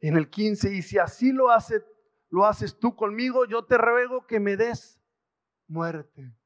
En 0.00 0.16
el 0.16 0.28
15, 0.28 0.74
y 0.74 0.82
si 0.82 0.98
así 0.98 1.32
lo, 1.32 1.50
hace, 1.50 1.82
lo 2.34 2.46
haces 2.46 2.76
tú 2.76 2.96
conmigo, 2.96 3.44
yo 3.44 3.64
te 3.64 3.78
ruego 3.78 4.26
que 4.26 4.40
me 4.40 4.56
des 4.56 5.00
muerte. 5.68 6.36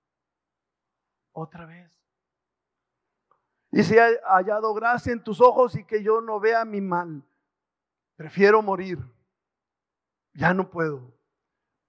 Otra 1.33 1.65
vez. 1.65 1.91
Y 3.73 3.83
si 3.83 3.97
he 3.97 4.21
hallado 4.21 4.75
gracia 4.75 5.15
en 5.15 5.25
tus 5.25 5.41
ojos 5.41 5.75
y 5.77 5.85
que 5.85 6.03
yo 6.03 6.21
no 6.21 6.41
vea 6.41 6.67
mi 6.67 6.83
mal, 6.83 7.25
prefiero 8.17 8.61
morir. 8.61 8.99
Ya 10.35 10.53
no 10.53 10.69
puedo. 10.69 11.19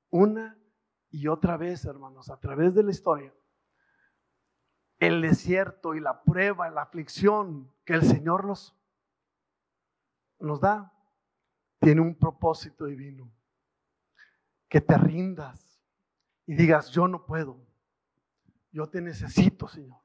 Una 0.10 0.58
y 1.10 1.28
otra 1.28 1.58
vez, 1.58 1.84
hermanos, 1.84 2.30
a 2.30 2.40
través 2.40 2.74
de 2.74 2.84
la 2.84 2.92
historia, 2.92 3.34
el 4.98 5.22
desierto 5.22 5.94
y 5.94 6.00
la 6.00 6.24
prueba, 6.24 6.70
la 6.70 6.84
aflicción 6.84 7.70
que 7.84 7.96
el 7.96 8.04
Señor 8.04 8.46
nos 8.46 8.74
da, 10.62 10.94
tiene 11.82 12.00
un 12.00 12.16
propósito 12.16 12.86
divino. 12.86 13.30
Que 14.70 14.80
te 14.80 14.98
rindas 14.98 15.82
y 16.46 16.56
digas, 16.56 16.90
yo 16.92 17.08
no 17.08 17.26
puedo, 17.26 17.60
yo 18.72 18.88
te 18.90 19.02
necesito, 19.02 19.68
Señor. 19.68 20.00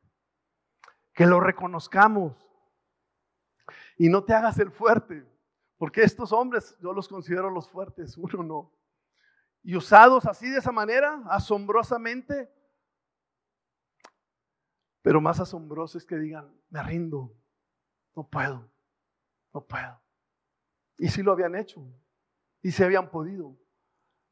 Que 1.13 1.27
lo 1.27 1.39
reconozcamos 1.39 2.35
y 3.97 4.09
no 4.09 4.25
te 4.25 4.35
hagas 4.35 4.59
el 4.59 4.71
fuerte, 4.71 5.27
porque 5.77 6.03
estos 6.03 6.33
hombres 6.33 6.77
yo 6.81 6.93
los 6.93 7.09
considero 7.09 7.51
los 7.51 7.69
fuertes, 7.69 8.17
uno 8.19 8.43
no. 8.43 8.73
Y 9.63 9.77
usados 9.77 10.27
así 10.27 10.51
de 10.51 10.59
esa 10.59 10.73
manera, 10.73 11.23
asombrosamente, 11.29 12.53
pero 15.01 15.21
más 15.21 15.41
asombroso 15.41 15.99
es 15.99 16.05
que 16.05 16.17
digan, 16.17 16.55
me 16.69 16.83
rindo, 16.83 17.35
no 18.15 18.29
puedo, 18.29 18.71
no 19.53 19.65
puedo. 19.65 20.01
Y 20.99 21.09
sí 21.09 21.23
lo 21.23 21.33
habían 21.33 21.55
hecho, 21.55 21.83
y 22.63 22.71
se 22.71 22.85
habían 22.85 23.11
podido. 23.11 23.57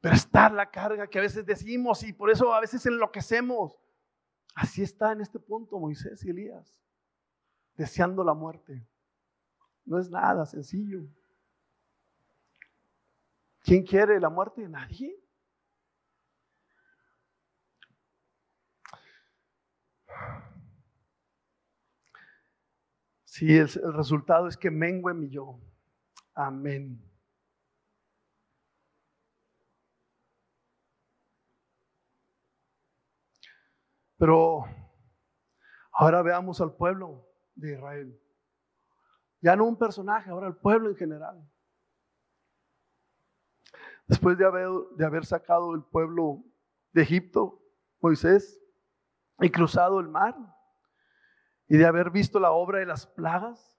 Pero 0.03 0.15
la 0.53 0.69
carga 0.69 1.07
que 1.07 1.17
a 1.17 1.21
veces 1.21 1.45
decimos 1.45 2.03
y 2.03 2.11
por 2.11 2.29
eso 2.29 2.53
a 2.53 2.59
veces 2.59 2.85
enloquecemos. 2.85 3.79
Así 4.53 4.83
está 4.83 5.13
en 5.13 5.21
este 5.21 5.39
punto 5.39 5.79
Moisés 5.79 6.25
y 6.25 6.29
Elías, 6.29 6.83
deseando 7.77 8.21
la 8.21 8.33
muerte. 8.33 8.85
No 9.85 9.97
es 9.97 10.09
nada 10.09 10.45
sencillo. 10.45 11.07
¿Quién 13.61 13.85
quiere 13.85 14.19
la 14.19 14.29
muerte? 14.29 14.67
Nadie. 14.67 15.17
El, 23.39 23.57
el 23.57 23.93
resultado 23.93 24.49
es 24.49 24.57
que 24.57 24.69
mengue 24.69 25.13
mi 25.13 25.29
yo. 25.29 25.61
Amén. 26.33 27.01
Pero 34.23 34.63
ahora 35.91 36.21
veamos 36.21 36.61
al 36.61 36.77
pueblo 36.77 37.27
de 37.55 37.73
Israel. 37.73 38.17
Ya 39.41 39.57
no 39.57 39.65
un 39.65 39.77
personaje, 39.77 40.29
ahora 40.29 40.47
el 40.47 40.55
pueblo 40.55 40.89
en 40.89 40.95
general. 40.95 41.51
Después 44.07 44.37
de 44.37 44.45
haber, 44.45 44.69
de 44.95 45.05
haber 45.05 45.25
sacado 45.25 45.75
el 45.75 45.83
pueblo 45.83 46.41
de 46.93 47.01
Egipto, 47.01 47.61
Moisés, 47.99 48.61
y 49.41 49.49
cruzado 49.49 49.99
el 49.99 50.07
mar, 50.07 50.37
y 51.67 51.75
de 51.75 51.85
haber 51.85 52.09
visto 52.09 52.39
la 52.39 52.51
obra 52.51 52.79
de 52.79 52.85
las 52.85 53.05
plagas. 53.05 53.77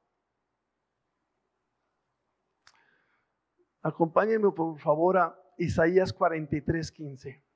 Acompáñenme 3.81 4.51
por 4.51 4.79
favor 4.79 5.17
a 5.17 5.43
Isaías 5.57 6.13
43, 6.13 6.93
15. 6.93 7.54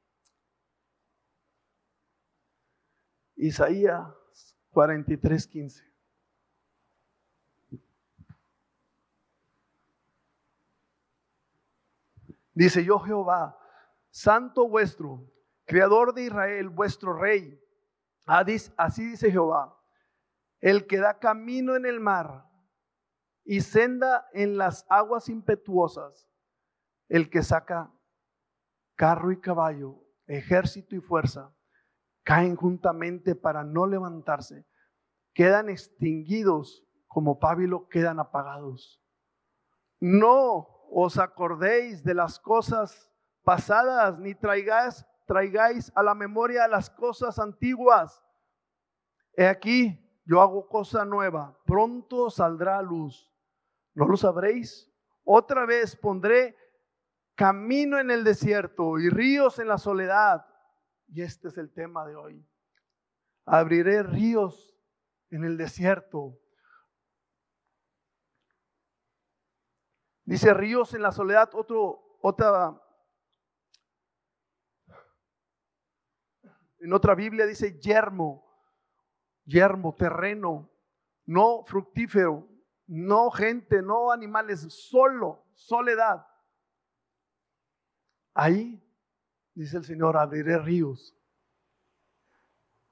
Isaías 3.39 4.05
43, 4.71 5.47
15. 5.47 5.85
Dice 12.53 12.85
yo 12.85 12.99
Jehová, 12.99 13.57
santo 14.11 14.69
vuestro, 14.69 15.25
creador 15.65 16.13
de 16.13 16.25
Israel, 16.25 16.69
vuestro 16.69 17.13
rey. 17.13 17.63
Así 18.27 19.07
dice 19.07 19.31
Jehová, 19.31 19.81
el 20.61 20.89
que 20.89 20.99
da 20.99 21.21
camino 21.21 21.77
en 21.77 21.87
el 21.87 22.01
mar 22.01 22.45
y 23.45 23.61
senda 23.61 24.29
en 24.33 24.59
las 24.59 24.85
aguas 24.89 25.29
impetuosas, 25.29 26.29
el 27.09 27.31
que 27.31 27.45
saca 27.45 27.93
carro 28.97 29.31
y 29.31 29.41
caballo, 29.41 30.03
ejército 30.27 30.97
y 30.97 31.01
fuerza, 31.01 31.55
caen 32.29 32.57
juntamente 32.57 33.35
para 33.35 33.65
no 33.65 33.87
levantarse, 33.87 34.67
quedan 35.33 35.71
extinguidos 35.71 36.87
como 37.07 37.39
pábilo, 37.39 37.89
quedan 37.89 38.21
apagados. 38.21 39.03
No 39.99 40.69
os 40.91 41.19
acordéis 41.19 42.05
de 42.05 42.13
las 42.13 42.39
cosas 42.39 43.11
pasadas, 43.45 44.19
ni 44.19 44.35
traigáis, 44.35 45.07
traigáis 45.27 45.91
a 45.95 46.03
la 46.03 46.15
memoria 46.15 46.69
las 46.69 46.91
cosas 46.91 47.39
antiguas. 47.39 48.23
He 49.33 49.47
aquí, 49.47 49.99
yo 50.27 50.43
hago 50.43 50.69
cosa 50.69 51.07
nueva, 51.07 51.59
pronto 51.65 52.29
saldrá 52.29 52.77
a 52.77 52.83
luz. 52.83 53.33
¿No 53.95 54.07
lo 54.07 54.19
sabréis? 54.19 54.93
Otra 55.25 55.65
vez 55.65 55.97
pondré 55.97 56.55
camino 57.35 57.99
en 57.99 58.11
el 58.11 58.23
desierto 58.23 58.99
y 58.99 59.09
ríos 59.09 59.59
en 59.59 59.69
la 59.69 59.79
soledad. 59.79 60.45
Y 61.09 61.23
este 61.23 61.49
es 61.49 61.59
el 61.59 61.73
tema 61.73 62.07
de 62.07 62.17
hoy. 62.17 62.47
Abriré 63.45 64.03
ríos 64.03 64.79
en 65.31 65.45
el 65.45 65.57
desierto. 65.57 66.39
Dice 70.25 70.53
ríos 70.53 70.93
en 70.95 71.03
la 71.03 71.11
soledad, 71.13 71.51
otro, 71.55 72.19
otra, 72.21 72.79
en 76.81 76.93
otra 76.93 77.15
Biblia 77.15 77.47
dice 77.47 77.81
yermo 77.81 78.49
yermo, 79.49 79.95
terreno, 79.95 80.71
no 81.25 81.65
fructífero, 81.65 82.47
no 82.87 83.31
gente, 83.31 83.83
no 83.83 84.13
animales, 84.13 84.61
solo, 84.69 85.47
soledad. 85.55 86.25
Ahí, 88.35 88.81
dice 89.59 89.77
el 89.77 89.85
Señor, 89.85 90.17
abriré 90.17 90.59
ríos. 90.59 91.17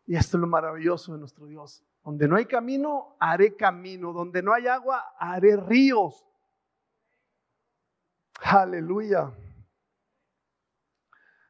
Y 0.05 0.17
esto 0.17 0.37
es 0.37 0.41
lo 0.41 0.47
maravilloso 0.47 1.13
de 1.13 1.19
nuestro 1.19 1.47
Dios. 1.47 1.85
Donde 2.05 2.29
no 2.29 2.37
hay 2.37 2.47
camino, 2.47 3.17
haré 3.21 3.57
camino. 3.57 4.13
Donde 4.13 4.43
no 4.43 4.53
hay 4.53 4.67
agua, 4.67 5.15
haré 5.19 5.57
ríos. 5.57 6.25
Aleluya. 8.41 9.33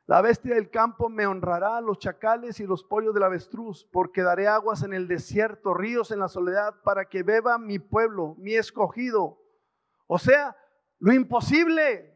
La 0.06 0.20
bestia 0.20 0.54
del 0.54 0.70
campo 0.70 1.08
me 1.08 1.26
honrará, 1.26 1.80
los 1.80 1.98
chacales 1.98 2.60
y 2.60 2.66
los 2.66 2.84
pollos 2.84 3.12
del 3.12 3.24
avestruz, 3.24 3.84
porque 3.90 4.22
daré 4.22 4.46
aguas 4.46 4.84
en 4.84 4.92
el 4.92 5.08
desierto, 5.08 5.74
ríos 5.74 6.12
en 6.12 6.20
la 6.20 6.28
soledad, 6.28 6.80
para 6.84 7.06
que 7.06 7.24
beba 7.24 7.58
mi 7.58 7.78
pueblo, 7.80 8.36
mi 8.38 8.54
escogido. 8.54 9.42
O 10.06 10.18
sea, 10.18 10.56
lo 11.00 11.12
imposible, 11.12 12.15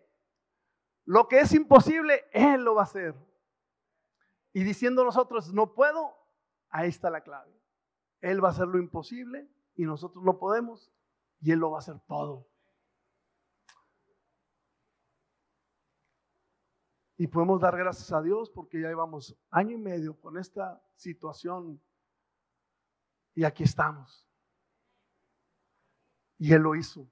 lo 1.11 1.27
que 1.27 1.41
es 1.41 1.53
imposible, 1.55 2.25
Él 2.31 2.63
lo 2.63 2.77
va 2.77 2.83
a 2.83 2.85
hacer. 2.85 3.17
Y 4.53 4.63
diciendo 4.63 5.05
nosotros, 5.05 5.53
no 5.53 5.75
puedo, 5.75 6.15
ahí 6.69 6.89
está 6.89 7.11
la 7.11 7.25
clave. 7.25 7.53
Él 8.21 8.43
va 8.43 8.51
a 8.51 8.53
hacer 8.53 8.69
lo 8.69 8.79
imposible 8.79 9.51
y 9.75 9.87
nosotros 9.87 10.23
no 10.23 10.39
podemos, 10.39 10.93
y 11.41 11.51
Él 11.51 11.59
lo 11.59 11.73
va 11.73 11.79
a 11.79 11.81
hacer 11.81 11.99
todo. 12.07 12.47
Y 17.17 17.27
podemos 17.27 17.61
dar 17.61 17.77
gracias 17.77 18.13
a 18.13 18.23
Dios 18.23 18.49
porque 18.49 18.81
ya 18.81 18.87
llevamos 18.87 19.37
año 19.51 19.73
y 19.73 19.79
medio 19.79 20.17
con 20.21 20.39
esta 20.39 20.81
situación 20.95 21.83
y 23.35 23.43
aquí 23.43 23.65
estamos. 23.65 24.29
Y 26.39 26.53
Él 26.53 26.63
lo 26.63 26.77
hizo. 26.77 27.11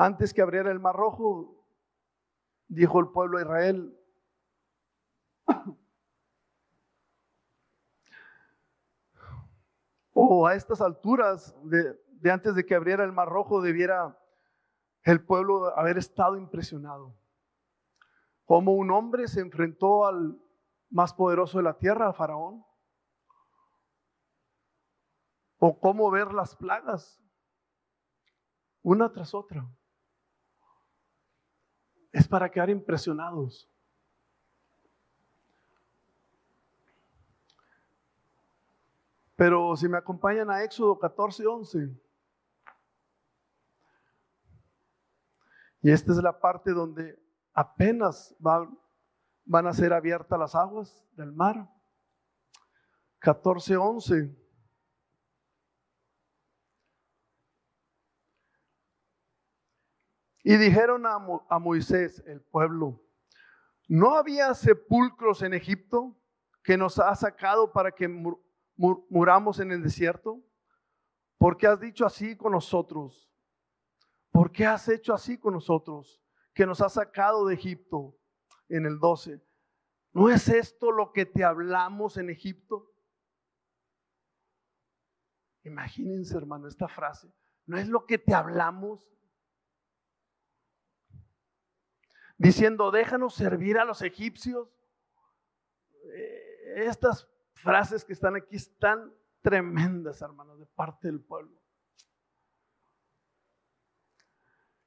Antes 0.00 0.32
que 0.32 0.40
abriera 0.40 0.70
el 0.72 0.80
mar 0.80 0.96
rojo, 0.96 1.62
dijo 2.68 3.00
el 3.00 3.08
pueblo 3.08 3.36
de 3.36 3.44
Israel, 3.44 3.94
o 10.14 10.46
a 10.46 10.54
estas 10.54 10.80
alturas 10.80 11.54
de, 11.64 12.02
de, 12.12 12.30
antes 12.30 12.54
de 12.54 12.64
que 12.64 12.74
abriera 12.74 13.04
el 13.04 13.12
mar 13.12 13.28
rojo 13.28 13.60
debiera 13.60 14.18
el 15.02 15.22
pueblo 15.22 15.78
haber 15.78 15.98
estado 15.98 16.38
impresionado. 16.38 17.14
Como 18.46 18.72
un 18.72 18.90
hombre 18.90 19.28
se 19.28 19.40
enfrentó 19.40 20.06
al 20.06 20.42
más 20.88 21.12
poderoso 21.12 21.58
de 21.58 21.64
la 21.64 21.76
tierra, 21.76 22.06
al 22.06 22.14
faraón. 22.14 22.64
O 25.58 25.78
cómo 25.78 26.10
ver 26.10 26.32
las 26.32 26.56
plagas 26.56 27.22
una 28.80 29.12
tras 29.12 29.34
otra. 29.34 29.70
Es 32.12 32.26
para 32.26 32.50
quedar 32.50 32.70
impresionados. 32.70 33.68
Pero 39.36 39.74
si 39.74 39.88
me 39.88 39.96
acompañan 39.96 40.50
a 40.50 40.62
Éxodo 40.62 40.98
14, 40.98 41.46
11. 41.46 41.90
Y 45.82 45.90
esta 45.90 46.12
es 46.12 46.18
la 46.18 46.38
parte 46.38 46.72
donde 46.72 47.18
apenas 47.54 48.36
van 48.38 49.66
a 49.66 49.72
ser 49.72 49.92
abiertas 49.92 50.38
las 50.38 50.54
aguas 50.54 51.06
del 51.16 51.32
mar. 51.32 51.70
14, 53.20 53.76
11. 53.76 54.39
Y 60.42 60.56
dijeron 60.56 61.04
a, 61.06 61.58
Moisés, 61.58 62.22
el 62.26 62.40
pueblo, 62.40 63.02
¿no 63.88 64.14
había 64.14 64.54
sepulcros 64.54 65.42
en 65.42 65.52
Egipto 65.52 66.16
que 66.62 66.76
nos 66.76 66.98
ha 66.98 67.14
sacado 67.14 67.72
para 67.72 67.92
que 67.92 68.08
muramos 68.76 69.60
en 69.60 69.72
el 69.72 69.82
desierto? 69.82 70.42
¿Por 71.36 71.56
qué 71.56 71.66
has 71.66 71.80
dicho 71.80 72.06
así 72.06 72.36
con 72.36 72.52
nosotros? 72.52 73.30
¿Por 74.30 74.50
qué 74.52 74.66
has 74.66 74.88
hecho 74.88 75.12
así 75.12 75.38
con 75.38 75.54
nosotros? 75.54 76.22
Que 76.54 76.66
nos 76.66 76.80
has 76.80 76.94
sacado 76.94 77.46
de 77.46 77.54
Egipto 77.54 78.16
en 78.68 78.86
el 78.86 78.98
12. 78.98 79.42
¿No 80.12 80.30
es 80.30 80.48
esto 80.48 80.90
lo 80.90 81.12
que 81.12 81.26
te 81.26 81.44
hablamos 81.44 82.16
en 82.16 82.30
Egipto? 82.30 82.90
Imagínense, 85.64 86.36
hermano, 86.36 86.66
esta 86.66 86.88
frase. 86.88 87.32
¿No 87.66 87.76
es 87.76 87.88
lo 87.88 88.06
que 88.06 88.18
te 88.18 88.34
hablamos? 88.34 89.08
Diciendo, 92.40 92.90
déjanos 92.90 93.34
servir 93.34 93.78
a 93.78 93.84
los 93.84 94.00
egipcios. 94.00 94.66
Eh, 96.04 96.84
estas 96.86 97.28
frases 97.52 98.02
que 98.02 98.14
están 98.14 98.34
aquí 98.34 98.56
están 98.56 99.12
tremendas, 99.42 100.22
hermanos, 100.22 100.58
de 100.58 100.64
parte 100.64 101.08
del 101.08 101.20
pueblo. 101.20 101.60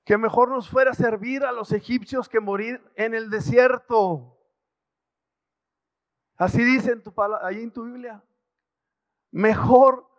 Que 0.03 0.17
mejor 0.17 0.49
nos 0.49 0.67
fuera 0.67 0.95
servir 0.95 1.43
a 1.43 1.51
los 1.51 1.71
egipcios 1.71 2.27
que 2.27 2.39
morir 2.39 2.83
en 2.95 3.13
el 3.13 3.29
desierto. 3.29 4.35
Así 6.35 6.63
dice 6.63 6.93
en 6.93 7.03
tu, 7.03 7.13
ahí 7.43 7.61
en 7.61 7.71
tu 7.71 7.83
Biblia. 7.83 8.23
Mejor, 9.29 10.09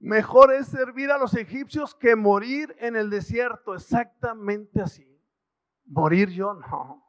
mejor 0.00 0.52
es 0.52 0.66
servir 0.66 1.12
a 1.12 1.18
los 1.18 1.34
egipcios 1.34 1.94
que 1.94 2.16
morir 2.16 2.74
en 2.80 2.96
el 2.96 3.08
desierto. 3.08 3.72
Exactamente 3.72 4.82
así. 4.82 5.11
Morir 5.92 6.30
yo 6.30 6.54
no. 6.70 7.06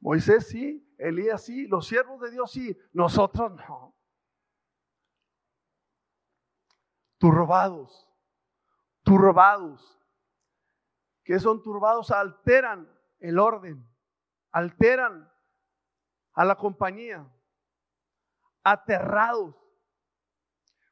Moisés 0.00 0.48
sí, 0.48 0.86
Elías 0.98 1.44
sí, 1.44 1.66
los 1.66 1.86
siervos 1.86 2.20
de 2.20 2.30
Dios 2.30 2.50
sí, 2.50 2.76
nosotros 2.92 3.52
no. 3.52 3.94
Turbados, 7.18 8.08
turbados. 9.02 9.98
que 11.22 11.38
son 11.38 11.62
turbados? 11.62 12.10
Alteran 12.10 12.90
el 13.18 13.38
orden, 13.38 13.86
alteran 14.52 15.30
a 16.32 16.44
la 16.46 16.56
compañía, 16.56 17.30
aterrados, 18.64 19.54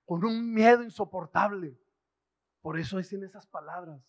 con 0.05 0.23
un 0.25 0.53
miedo 0.53 0.83
insoportable. 0.83 1.79
Por 2.61 2.79
eso 2.79 2.99
dicen 2.99 3.25
esas 3.25 3.47
palabras. 3.47 4.03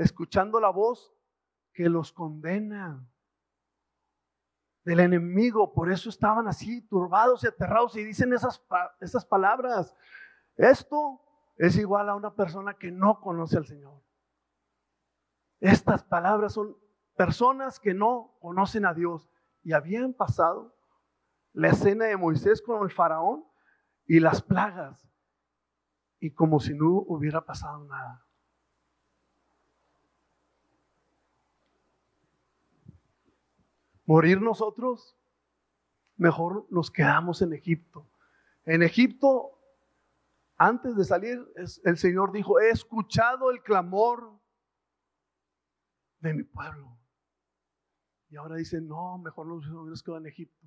Escuchando 0.00 0.58
la 0.60 0.70
voz 0.70 1.14
que 1.74 1.90
los 1.90 2.10
condena 2.10 3.06
del 4.82 5.00
enemigo. 5.00 5.74
Por 5.74 5.92
eso 5.92 6.08
estaban 6.08 6.48
así 6.48 6.80
turbados 6.80 7.44
y 7.44 7.48
aterrados 7.48 7.94
y 7.96 8.04
dicen 8.04 8.32
esas, 8.32 8.64
esas 9.00 9.26
palabras. 9.26 9.94
Esto 10.56 11.20
es 11.58 11.76
igual 11.76 12.08
a 12.08 12.14
una 12.14 12.34
persona 12.34 12.72
que 12.78 12.90
no 12.90 13.20
conoce 13.20 13.58
al 13.58 13.66
Señor. 13.66 14.02
Estas 15.60 16.02
palabras 16.02 16.54
son 16.54 16.74
personas 17.14 17.78
que 17.78 17.92
no 17.92 18.38
conocen 18.40 18.86
a 18.86 18.94
Dios 18.94 19.28
y 19.62 19.74
habían 19.74 20.14
pasado 20.14 20.74
la 21.52 21.68
escena 21.68 22.06
de 22.06 22.16
Moisés 22.16 22.62
con 22.62 22.82
el 22.84 22.90
faraón 22.90 23.44
y 24.06 24.18
las 24.18 24.40
plagas 24.40 25.06
y 26.20 26.30
como 26.30 26.58
si 26.58 26.72
no 26.72 26.88
hubiera 26.88 27.44
pasado 27.44 27.84
nada. 27.84 28.29
Morir 34.10 34.42
nosotros, 34.42 35.16
mejor 36.16 36.66
nos 36.68 36.90
quedamos 36.90 37.42
en 37.42 37.52
Egipto. 37.52 38.10
En 38.64 38.82
Egipto, 38.82 39.56
antes 40.56 40.96
de 40.96 41.04
salir, 41.04 41.38
el 41.84 41.96
Señor 41.96 42.32
dijo, 42.32 42.58
he 42.58 42.70
escuchado 42.70 43.52
el 43.52 43.62
clamor 43.62 44.36
de 46.18 46.34
mi 46.34 46.42
pueblo. 46.42 46.98
Y 48.30 48.36
ahora 48.36 48.56
dice, 48.56 48.80
no, 48.80 49.16
mejor 49.18 49.46
nos 49.46 49.58
hubiéramos 49.58 50.02
quedado 50.02 50.18
en 50.18 50.26
Egipto. 50.26 50.66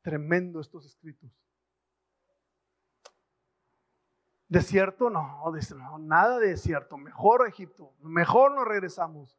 Tremendo 0.00 0.60
estos 0.60 0.86
escritos. 0.86 1.30
Desierto, 4.48 5.10
no, 5.10 5.44
no, 5.76 5.98
nada 5.98 6.38
de 6.38 6.48
desierto. 6.48 6.96
Mejor 6.96 7.46
Egipto, 7.46 7.92
mejor 8.00 8.54
nos 8.54 8.66
regresamos. 8.66 9.36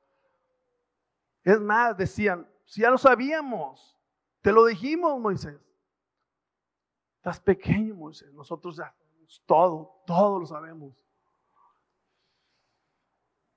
Es 1.48 1.62
más, 1.62 1.96
decían, 1.96 2.46
si 2.66 2.82
ya 2.82 2.90
lo 2.90 2.98
sabíamos, 2.98 3.98
te 4.42 4.52
lo 4.52 4.66
dijimos, 4.66 5.18
Moisés. 5.18 5.58
Estás 7.16 7.40
pequeño, 7.40 7.96
Moisés. 7.96 8.34
Nosotros 8.34 8.76
ya 8.76 8.94
todo, 9.46 10.04
todo 10.06 10.42
lo 10.42 10.46
sabemos. 10.46 11.08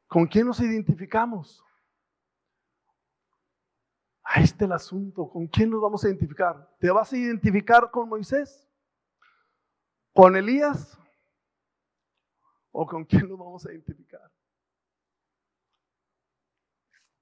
¿Con 0.06 0.24
quién 0.28 0.46
nos 0.46 0.60
identificamos? 0.60 1.64
Ahí 4.22 4.44
está 4.44 4.66
el 4.66 4.72
asunto. 4.72 5.28
¿Con 5.28 5.48
quién 5.48 5.68
nos 5.68 5.80
vamos 5.80 6.04
a 6.04 6.06
identificar? 6.06 6.72
¿Te 6.78 6.92
vas 6.92 7.12
a 7.12 7.16
identificar 7.16 7.90
con 7.90 8.08
Moisés? 8.08 8.70
¿Con 10.12 10.36
Elías? 10.36 10.96
¿O 12.70 12.86
con 12.86 13.04
quién 13.04 13.28
nos 13.28 13.36
vamos 13.36 13.66
a 13.66 13.72
identificar? 13.72 14.30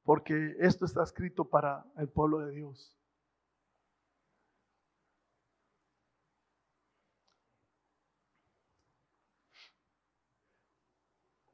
Porque 0.09 0.57
esto 0.59 0.87
está 0.87 1.03
escrito 1.03 1.44
para 1.44 1.85
el 1.99 2.09
pueblo 2.09 2.38
de 2.38 2.51
Dios. 2.51 2.97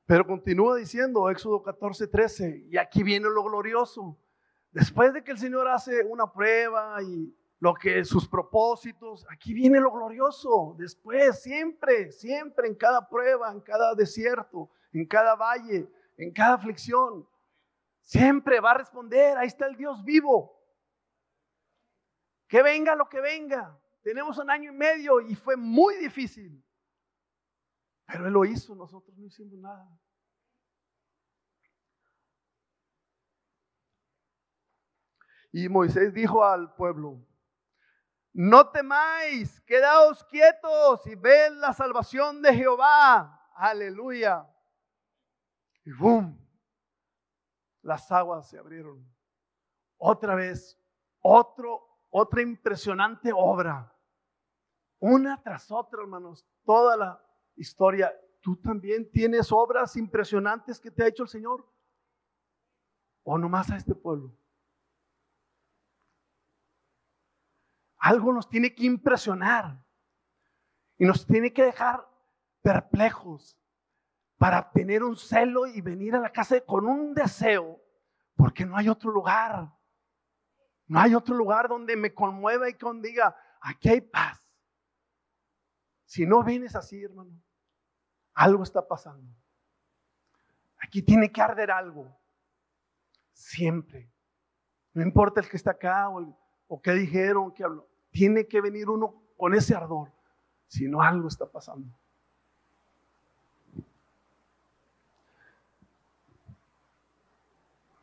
Pero 0.06 0.24
continúa 0.24 0.76
diciendo 0.76 1.28
Éxodo 1.28 1.64
14, 1.64 2.06
13, 2.06 2.66
y 2.70 2.76
aquí 2.76 3.02
viene 3.02 3.28
lo 3.28 3.42
glorioso. 3.42 4.16
Después 4.70 5.12
de 5.12 5.24
que 5.24 5.32
el 5.32 5.38
Señor 5.38 5.66
hace 5.66 6.04
una 6.04 6.32
prueba 6.32 7.02
y 7.02 7.36
lo 7.58 7.74
que 7.74 8.04
sus 8.04 8.28
propósitos, 8.28 9.26
aquí 9.32 9.52
viene 9.52 9.80
lo 9.80 9.90
glorioso. 9.90 10.76
Después, 10.78 11.42
siempre, 11.42 12.12
siempre, 12.12 12.68
en 12.68 12.76
cada 12.76 13.08
prueba, 13.08 13.50
en 13.50 13.62
cada 13.62 13.96
desierto, 13.96 14.70
en 14.92 15.06
cada 15.06 15.34
valle, 15.34 15.88
en 16.16 16.32
cada 16.32 16.54
aflicción, 16.54 17.26
Siempre 18.04 18.60
va 18.60 18.72
a 18.72 18.78
responder, 18.78 19.36
ahí 19.38 19.46
está 19.46 19.66
el 19.66 19.76
Dios 19.76 20.04
vivo. 20.04 20.62
Que 22.46 22.62
venga 22.62 22.94
lo 22.94 23.08
que 23.08 23.20
venga. 23.20 23.80
Tenemos 24.02 24.36
un 24.36 24.50
año 24.50 24.70
y 24.70 24.74
medio 24.74 25.20
y 25.22 25.34
fue 25.34 25.56
muy 25.56 25.96
difícil. 25.96 26.62
Pero 28.06 28.26
Él 28.26 28.32
lo 28.34 28.44
hizo, 28.44 28.74
nosotros 28.74 29.16
no 29.16 29.26
hicimos 29.26 29.58
nada. 29.58 29.88
Y 35.50 35.68
Moisés 35.68 36.12
dijo 36.12 36.44
al 36.44 36.74
pueblo, 36.74 37.24
no 38.32 38.70
temáis, 38.70 39.60
quedaos 39.62 40.24
quietos 40.24 41.06
y 41.06 41.14
ved 41.14 41.52
la 41.52 41.72
salvación 41.72 42.42
de 42.42 42.52
Jehová. 42.52 43.48
Aleluya. 43.54 44.46
Y 45.84 45.92
boom, 45.92 46.43
las 47.84 48.10
aguas 48.10 48.48
se 48.48 48.58
abrieron. 48.58 49.06
Otra 49.98 50.34
vez, 50.34 50.80
otro, 51.20 51.86
otra 52.10 52.42
impresionante 52.42 53.30
obra. 53.32 53.94
Una 54.98 55.40
tras 55.42 55.70
otra, 55.70 56.02
hermanos, 56.02 56.46
toda 56.64 56.96
la 56.96 57.24
historia. 57.56 58.12
¿Tú 58.40 58.56
también 58.56 59.10
tienes 59.10 59.52
obras 59.52 59.96
impresionantes 59.96 60.80
que 60.80 60.90
te 60.90 61.04
ha 61.04 61.08
hecho 61.08 61.22
el 61.22 61.28
Señor? 61.28 61.70
¿O 63.22 63.38
nomás 63.38 63.70
a 63.70 63.76
este 63.76 63.94
pueblo? 63.94 64.36
Algo 67.98 68.32
nos 68.32 68.48
tiene 68.48 68.74
que 68.74 68.84
impresionar 68.84 69.82
y 70.98 71.06
nos 71.06 71.26
tiene 71.26 71.52
que 71.52 71.64
dejar 71.64 72.06
perplejos 72.60 73.58
para 74.38 74.70
tener 74.70 75.02
un 75.02 75.16
celo 75.16 75.66
y 75.66 75.80
venir 75.80 76.14
a 76.14 76.20
la 76.20 76.30
casa 76.30 76.60
con 76.60 76.86
un 76.86 77.14
deseo, 77.14 77.80
porque 78.36 78.66
no 78.66 78.76
hay 78.76 78.88
otro 78.88 79.10
lugar. 79.10 79.72
No 80.86 81.00
hay 81.00 81.14
otro 81.14 81.34
lugar 81.34 81.68
donde 81.68 81.96
me 81.96 82.12
conmueva 82.12 82.68
y 82.68 82.74
con 82.74 83.00
diga, 83.00 83.34
aquí 83.60 83.88
hay 83.88 84.00
paz. 84.00 84.40
Si 86.04 86.26
no 86.26 86.42
vienes 86.42 86.76
así, 86.76 87.02
hermano, 87.02 87.32
algo 88.34 88.62
está 88.62 88.86
pasando. 88.86 89.32
Aquí 90.78 91.02
tiene 91.02 91.32
que 91.32 91.40
arder 91.40 91.70
algo. 91.70 92.14
Siempre. 93.32 94.12
No 94.92 95.02
importa 95.02 95.40
el 95.40 95.48
que 95.48 95.56
está 95.56 95.72
acá 95.72 96.08
o, 96.10 96.38
o 96.68 96.82
qué 96.82 96.92
dijeron, 96.92 97.52
qué 97.52 97.64
habló. 97.64 97.88
Tiene 98.10 98.46
que 98.46 98.60
venir 98.60 98.88
uno 98.88 99.22
con 99.36 99.54
ese 99.54 99.74
ardor, 99.74 100.12
si 100.68 100.86
no 100.86 101.02
algo 101.02 101.28
está 101.28 101.50
pasando. 101.50 101.98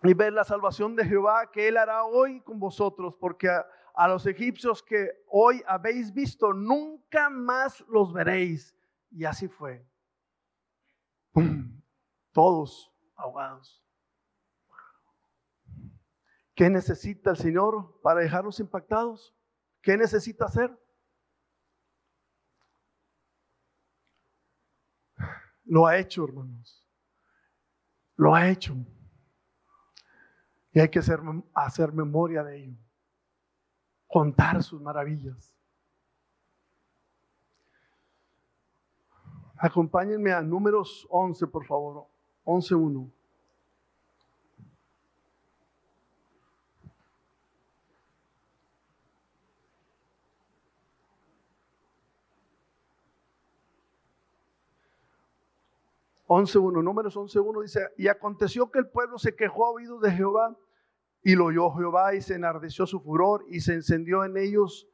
Y 0.03 0.13
ver 0.13 0.33
la 0.33 0.43
salvación 0.43 0.95
de 0.95 1.05
Jehová 1.05 1.51
que 1.51 1.67
Él 1.67 1.77
hará 1.77 2.03
hoy 2.05 2.41
con 2.41 2.59
vosotros, 2.59 3.15
porque 3.19 3.49
a, 3.49 4.07
los 4.07 4.25
egipcios 4.25 4.81
que 4.81 5.11
hoy 5.27 5.61
habéis 5.67 6.11
visto, 6.11 6.53
nunca 6.53 7.29
más 7.29 7.81
los 7.87 8.11
veréis. 8.11 8.75
Y 9.11 9.25
así 9.25 9.47
fue. 9.47 9.85
Todos 12.31 12.91
ahogados. 13.15 13.83
¿Qué 16.55 16.69
necesita 16.69 17.31
el 17.31 17.37
Señor 17.37 17.99
para 18.01 18.21
dejarnos 18.21 18.59
impactados? 18.59 19.35
¿Qué 19.81 19.97
necesita 19.97 20.45
hacer? 20.45 20.77
Lo 25.63 25.87
ha 25.87 25.97
hecho, 25.97 26.25
hermanos. 26.25 26.85
Lo 28.15 28.35
ha 28.35 28.49
hecho. 28.49 28.75
Y 30.73 30.79
hay 30.79 30.89
que 30.89 30.99
hacer, 30.99 31.19
hacer 31.53 31.91
memoria 31.91 32.43
de 32.43 32.63
ello. 32.63 32.77
Contar 34.07 34.63
sus 34.63 34.81
maravillas. 34.81 35.55
Acompáñenme 39.57 40.31
a 40.31 40.41
números 40.41 41.07
11, 41.09 41.47
por 41.47 41.65
favor. 41.65 42.07
11.1. 42.45 43.11
11.1, 56.33 56.81
números 56.81 57.17
11.1 57.17 57.61
dice, 57.61 57.89
y 57.97 58.07
aconteció 58.07 58.71
que 58.71 58.79
el 58.79 58.87
pueblo 58.87 59.19
se 59.19 59.35
quejó 59.35 59.65
a 59.65 59.71
oídos 59.71 59.99
de 59.99 60.11
Jehová 60.11 60.57
y 61.21 61.35
lo 61.35 61.47
oyó 61.47 61.69
Jehová 61.71 62.15
y 62.15 62.21
se 62.21 62.35
enardeció 62.35 62.87
su 62.87 63.01
furor 63.01 63.43
y 63.49 63.59
se 63.59 63.73
encendió 63.73 64.23
en 64.23 64.37
ellos 64.37 64.87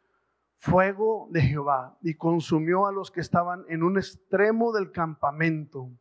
fuego 0.57 1.27
de 1.29 1.41
Jehová 1.41 1.95
y 2.01 2.15
consumió 2.15 2.87
a 2.87 2.91
los 2.91 3.11
que 3.11 3.21
estaban 3.21 3.65
en 3.69 3.83
un 3.83 3.99
extremo 3.99 4.71
del 4.71 4.91
campamento, 4.91 5.91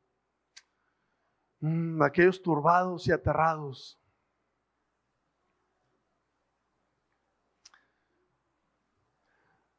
mm, 1.61 2.01
aquellos 2.01 2.41
turbados 2.41 3.07
y 3.07 3.13
aterrados. 3.13 4.01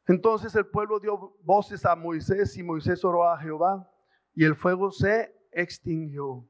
Entonces 0.06 0.54
el 0.54 0.68
pueblo 0.68 1.00
dio 1.00 1.36
voces 1.42 1.84
a 1.84 1.96
Moisés 1.96 2.56
y 2.58 2.62
Moisés 2.62 3.04
oró 3.04 3.28
a 3.28 3.40
Jehová 3.40 3.92
y 4.36 4.46
el 4.46 4.56
fuego 4.56 4.92
se 4.92 5.36
extinguió. 5.58 6.48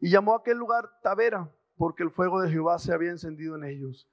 Y 0.00 0.10
llamó 0.10 0.34
a 0.34 0.38
aquel 0.38 0.58
lugar 0.58 0.90
Tavera, 1.02 1.50
porque 1.76 2.02
el 2.02 2.10
fuego 2.10 2.40
de 2.40 2.50
Jehová 2.50 2.78
se 2.78 2.92
había 2.92 3.10
encendido 3.10 3.56
en 3.56 3.64
ellos. 3.64 4.08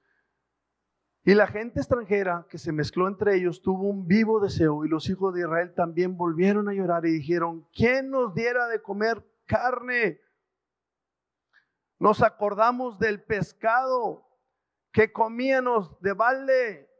Y 1.24 1.34
la 1.34 1.46
gente 1.46 1.78
extranjera 1.78 2.46
que 2.48 2.58
se 2.58 2.72
mezcló 2.72 3.06
entre 3.06 3.36
ellos 3.36 3.62
tuvo 3.62 3.88
un 3.88 4.08
vivo 4.08 4.40
deseo 4.40 4.84
y 4.84 4.88
los 4.88 5.08
hijos 5.08 5.32
de 5.32 5.42
Israel 5.42 5.72
también 5.72 6.16
volvieron 6.16 6.68
a 6.68 6.74
llorar 6.74 7.06
y 7.06 7.12
dijeron, 7.12 7.68
¿quién 7.72 8.10
nos 8.10 8.34
diera 8.34 8.66
de 8.66 8.82
comer 8.82 9.24
carne? 9.46 10.20
Nos 12.00 12.22
acordamos 12.22 12.98
del 12.98 13.22
pescado 13.22 14.26
que 14.90 15.12
comíamos 15.12 15.96
de 16.00 16.12
balde, 16.12 16.90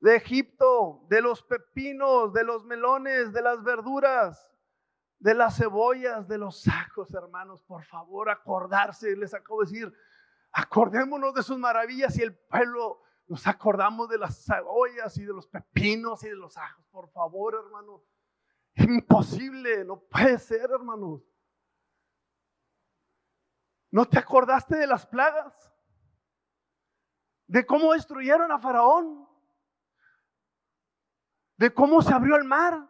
de 0.00 0.16
Egipto, 0.16 1.06
de 1.08 1.22
los 1.22 1.44
pepinos, 1.44 2.32
de 2.32 2.42
los 2.42 2.64
melones, 2.64 3.32
de 3.32 3.42
las 3.42 3.62
verduras 3.62 4.55
de 5.18 5.34
las 5.34 5.56
cebollas, 5.56 6.28
de 6.28 6.38
los 6.38 6.62
sacos, 6.62 7.12
hermanos, 7.14 7.62
por 7.62 7.84
favor, 7.84 8.30
acordarse, 8.30 9.16
les 9.16 9.34
acabo 9.34 9.62
de 9.62 9.70
decir, 9.70 9.94
acordémonos 10.52 11.34
de 11.34 11.42
sus 11.42 11.58
maravillas 11.58 12.16
y 12.18 12.22
el 12.22 12.36
pueblo 12.36 13.02
nos 13.26 13.46
acordamos 13.46 14.08
de 14.08 14.18
las 14.18 14.44
cebollas 14.44 15.16
y 15.18 15.24
de 15.24 15.32
los 15.32 15.46
pepinos 15.48 16.22
y 16.22 16.28
de 16.28 16.36
los 16.36 16.56
ajos, 16.56 16.86
por 16.90 17.08
favor, 17.10 17.54
hermano. 17.54 18.04
Imposible, 18.74 19.84
no 19.84 20.00
puede 20.00 20.38
ser, 20.38 20.70
hermanos. 20.70 21.22
¿No 23.90 24.06
te 24.06 24.18
acordaste 24.18 24.76
de 24.76 24.86
las 24.86 25.06
plagas? 25.06 25.72
¿De 27.46 27.64
cómo 27.64 27.92
destruyeron 27.94 28.52
a 28.52 28.58
Faraón? 28.58 29.26
¿De 31.56 31.72
cómo 31.72 32.02
se 32.02 32.12
abrió 32.12 32.36
el 32.36 32.44
mar? 32.44 32.86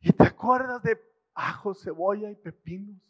¿Y 0.00 0.12
te 0.12 0.24
acuerdas 0.24 0.82
de 0.82 1.00
ajo, 1.34 1.74
cebolla 1.74 2.30
y 2.30 2.36
pepinos? 2.36 3.08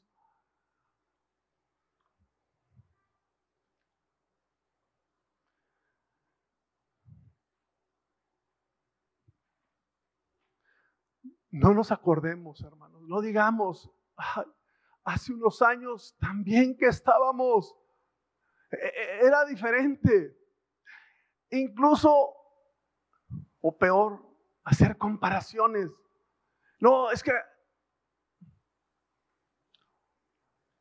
No 11.51 11.73
nos 11.73 11.91
acordemos, 11.91 12.61
hermanos, 12.61 13.03
no 13.03 13.21
digamos, 13.23 13.91
hace 15.03 15.33
unos 15.33 15.63
años 15.63 16.15
también 16.21 16.77
que 16.77 16.87
estábamos, 16.87 17.75
e, 18.71 18.77
e, 18.77 19.27
era 19.27 19.47
diferente. 19.47 20.37
Incluso, 21.51 22.35
o 23.61 23.77
peor, 23.79 24.23
hacer 24.65 24.99
comparaciones. 24.99 25.91
No, 26.81 27.11
es 27.11 27.23
que 27.23 27.33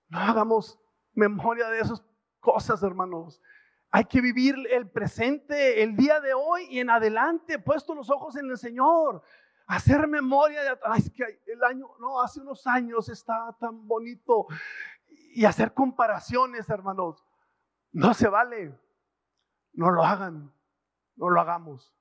no 0.10 0.20
hagamos 0.20 0.80
memoria 1.14 1.70
de 1.70 1.80
esas 1.80 2.04
cosas, 2.40 2.82
hermanos. 2.84 3.42
Hay 3.90 4.06
que 4.06 4.22
vivir 4.22 4.56
el 4.70 4.90
presente, 4.90 5.82
el 5.82 5.96
día 5.96 6.20
de 6.20 6.34
hoy 6.34 6.68
y 6.70 6.80
en 6.80 6.90
adelante, 6.90 7.60
puesto 7.60 7.96
los 7.96 8.10
ojos 8.10 8.36
en 8.36 8.50
el 8.50 8.58
Señor. 8.58 9.24
Hacer 9.66 10.08
memoria 10.08 10.62
de 10.62 10.70
atrás, 10.70 11.00
es 11.00 11.10
que 11.10 11.42
el 11.48 11.64
año, 11.64 11.90
no, 12.00 12.22
hace 12.22 12.40
unos 12.40 12.66
años 12.68 13.10
estaba 13.10 13.54
tan 13.58 13.88
bonito. 13.88 14.48
Y 15.34 15.46
hacer 15.46 15.74
comparaciones, 15.74 16.70
hermanos. 16.70 17.24
No 17.92 18.14
se 18.14 18.28
vale. 18.28 18.78
No 19.74 19.90
lo 19.90 20.04
hagan. 20.04 20.54
No 21.16 21.30
lo 21.30 21.42
hagamos. 21.42 21.94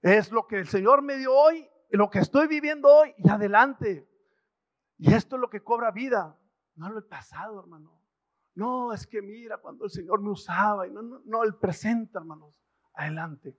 Es 0.00 0.30
lo 0.30 0.46
que 0.46 0.58
el 0.58 0.68
Señor 0.68 1.02
me 1.02 1.16
dio 1.16 1.34
hoy 1.34 1.68
lo 1.96 2.10
que 2.10 2.20
estoy 2.20 2.48
viviendo 2.48 2.88
hoy 2.88 3.14
y 3.18 3.28
adelante. 3.28 4.08
Y 4.98 5.12
esto 5.12 5.36
es 5.36 5.40
lo 5.40 5.50
que 5.50 5.62
cobra 5.62 5.90
vida, 5.90 6.38
no 6.76 6.90
lo 6.90 7.00
he 7.00 7.02
pasado, 7.02 7.60
hermano. 7.60 8.00
No, 8.54 8.92
es 8.92 9.06
que 9.06 9.22
mira 9.22 9.58
cuando 9.58 9.84
el 9.84 9.90
Señor 9.90 10.20
me 10.20 10.30
usaba, 10.30 10.86
y 10.86 10.90
no, 10.90 11.02
no, 11.02 11.20
no 11.24 11.42
el 11.42 11.54
presente, 11.56 12.18
hermanos, 12.18 12.62
adelante. 12.94 13.58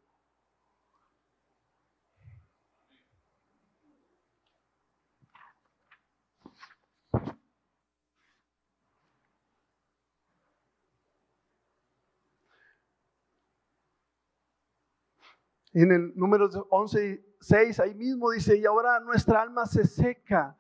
En 15.74 15.92
el 15.92 16.16
número 16.16 16.48
11, 16.70 17.36
6, 17.40 17.80
ahí 17.80 17.96
mismo 17.96 18.30
dice, 18.30 18.58
y 18.58 18.66
ahora 18.66 19.00
nuestra 19.00 19.42
alma 19.42 19.66
se 19.66 19.86
seca, 19.86 20.56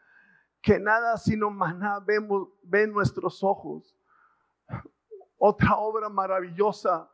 que 0.61 0.79
nada 0.79 1.17
sino 1.17 1.51
maná 1.51 1.99
vemos, 1.99 2.49
ven 2.63 2.91
nuestros 2.91 3.43
ojos. 3.43 3.95
Otra 5.37 5.75
obra 5.77 6.09
maravillosa, 6.09 7.11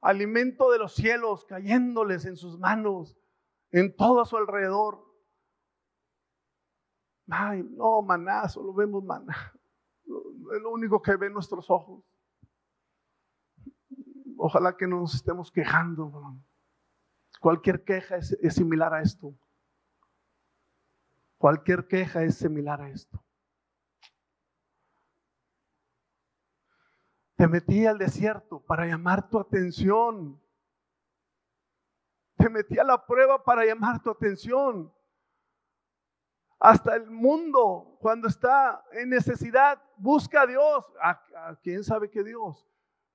alimento 0.00 0.70
de 0.70 0.78
los 0.78 0.94
cielos 0.94 1.44
cayéndoles 1.44 2.24
en 2.24 2.36
sus 2.36 2.58
manos, 2.58 3.16
en 3.72 3.94
todo 3.94 4.20
a 4.20 4.26
su 4.26 4.36
alrededor. 4.36 5.04
Ay, 7.28 7.62
no, 7.62 8.00
maná, 8.00 8.48
solo 8.48 8.72
vemos 8.72 9.04
maná. 9.04 9.52
Es 10.54 10.62
lo 10.62 10.70
único 10.70 11.02
que 11.02 11.16
ven 11.16 11.32
nuestros 11.32 11.68
ojos. 11.68 12.04
Ojalá 14.36 14.76
que 14.76 14.86
no 14.86 15.00
nos 15.00 15.14
estemos 15.14 15.50
quejando. 15.50 16.38
Cualquier 17.44 17.84
queja 17.84 18.16
es, 18.16 18.54
similar 18.54 18.94
a 18.94 19.02
esto. 19.02 19.34
Cualquier 21.36 21.86
queja 21.86 22.22
es 22.22 22.38
similar 22.38 22.80
a 22.80 22.88
esto. 22.88 23.22
Te 27.36 27.46
metí 27.46 27.84
al 27.84 27.98
desierto 27.98 28.60
para 28.60 28.86
llamar 28.86 29.28
tu 29.28 29.38
atención. 29.38 30.40
Te 32.38 32.48
metí 32.48 32.78
a 32.78 32.84
la 32.84 33.04
prueba 33.04 33.44
para 33.44 33.66
llamar 33.66 34.02
tu 34.02 34.08
atención. 34.08 34.90
Hasta 36.58 36.96
el 36.96 37.10
mundo, 37.10 37.98
cuando 38.00 38.26
está 38.26 38.82
en 38.92 39.10
necesidad, 39.10 39.82
busca 39.98 40.40
a 40.40 40.46
Dios. 40.46 40.90
¿A, 40.98 41.58
quién 41.62 41.84
sabe 41.84 42.08
que 42.08 42.24
Dios? 42.24 42.66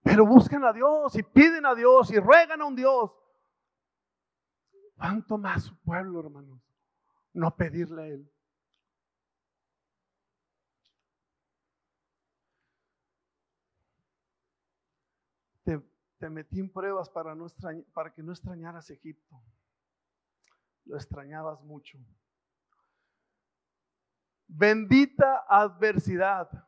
Pero 0.04 0.24
buscan 0.24 0.64
a 0.66 0.72
Dios 0.72 1.16
y 1.16 1.24
piden 1.24 1.66
a 1.66 1.74
Dios 1.74 2.12
y 2.12 2.20
ruegan 2.20 2.62
a 2.62 2.66
un 2.66 2.76
Dios. 2.76 3.12
¿Cuánto 5.00 5.38
más 5.38 5.64
su 5.64 5.78
pueblo, 5.78 6.20
hermanos? 6.20 6.62
No 7.34 7.56
pedirle 7.56 8.02
a 8.02 8.08
Él. 8.08 8.30
Te, 15.64 16.30
metí 16.30 16.60
en 16.60 16.70
pruebas 16.70 17.10
para, 17.10 17.34
para 17.94 18.14
que 18.14 18.22
no 18.22 18.34
extrañaras 18.34 18.90
Egipto. 18.90 19.42
Lo 20.84 20.98
extrañabas 20.98 21.62
mucho. 21.62 21.98
Bendita 24.48 25.46
adversidad. 25.48 26.68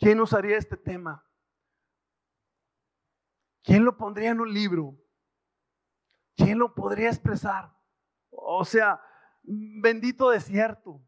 ¿Quién 0.00 0.18
usaría 0.18 0.56
este 0.56 0.78
tema? 0.78 1.22
¿Quién 3.62 3.84
lo 3.84 3.98
pondría 3.98 4.30
en 4.30 4.40
un 4.40 4.52
libro? 4.52 4.96
¿Quién 6.34 6.58
lo 6.58 6.74
podría 6.74 7.10
expresar? 7.10 7.70
O 8.30 8.64
sea, 8.64 8.98
bendito 9.42 10.30
desierto. 10.30 11.06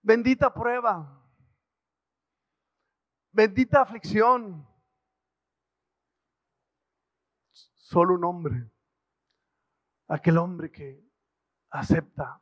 Bendita 0.00 0.54
prueba. 0.54 1.28
Bendita 3.32 3.82
aflicción. 3.82 4.64
Solo 7.50 8.14
un 8.14 8.24
hombre. 8.24 8.70
Aquel 10.06 10.38
hombre 10.38 10.70
que 10.70 11.04
acepta 11.70 12.40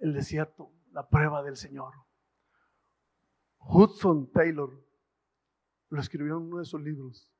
el 0.00 0.12
desierto, 0.12 0.72
la 0.90 1.08
prueba 1.08 1.44
del 1.44 1.56
Señor. 1.56 1.94
Hudson 3.66 4.30
Taylor 4.32 4.70
lo 5.88 6.00
escribió 6.00 6.36
en 6.36 6.44
uno 6.44 6.58
de 6.58 6.64
sus 6.64 6.80
libros. 6.80 7.30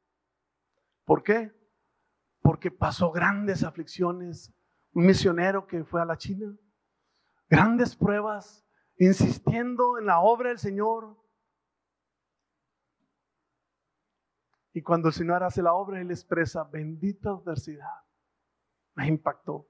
¿Por 1.04 1.22
qué? 1.22 1.52
Porque 2.40 2.70
pasó 2.70 3.10
grandes 3.10 3.62
aflicciones. 3.62 4.52
Un 4.92 5.06
misionero 5.06 5.66
que 5.66 5.84
fue 5.84 6.00
a 6.00 6.04
la 6.04 6.16
China, 6.16 6.56
grandes 7.48 7.96
pruebas, 7.96 8.64
insistiendo 8.96 9.98
en 9.98 10.06
la 10.06 10.20
obra 10.20 10.50
del 10.50 10.58
Señor, 10.58 11.16
Y 14.76 14.82
cuando 14.82 15.08
el 15.08 15.14
Señor 15.14 15.44
hace 15.44 15.62
la 15.62 15.72
obra, 15.72 16.00
Él 16.00 16.10
expresa, 16.10 16.64
bendita 16.64 17.30
adversidad. 17.30 18.02
Me 18.96 19.06
impactó. 19.06 19.68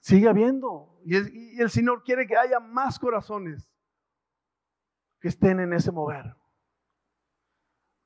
Sigue 0.00 0.28
habiendo. 0.28 1.00
Y 1.06 1.16
el, 1.16 1.34
y 1.34 1.60
el 1.62 1.70
Señor 1.70 2.02
quiere 2.02 2.26
que 2.26 2.36
haya 2.36 2.60
más 2.60 2.98
corazones 2.98 3.66
que 5.20 5.28
estén 5.28 5.60
en 5.60 5.72
ese 5.72 5.90
mover. 5.92 6.36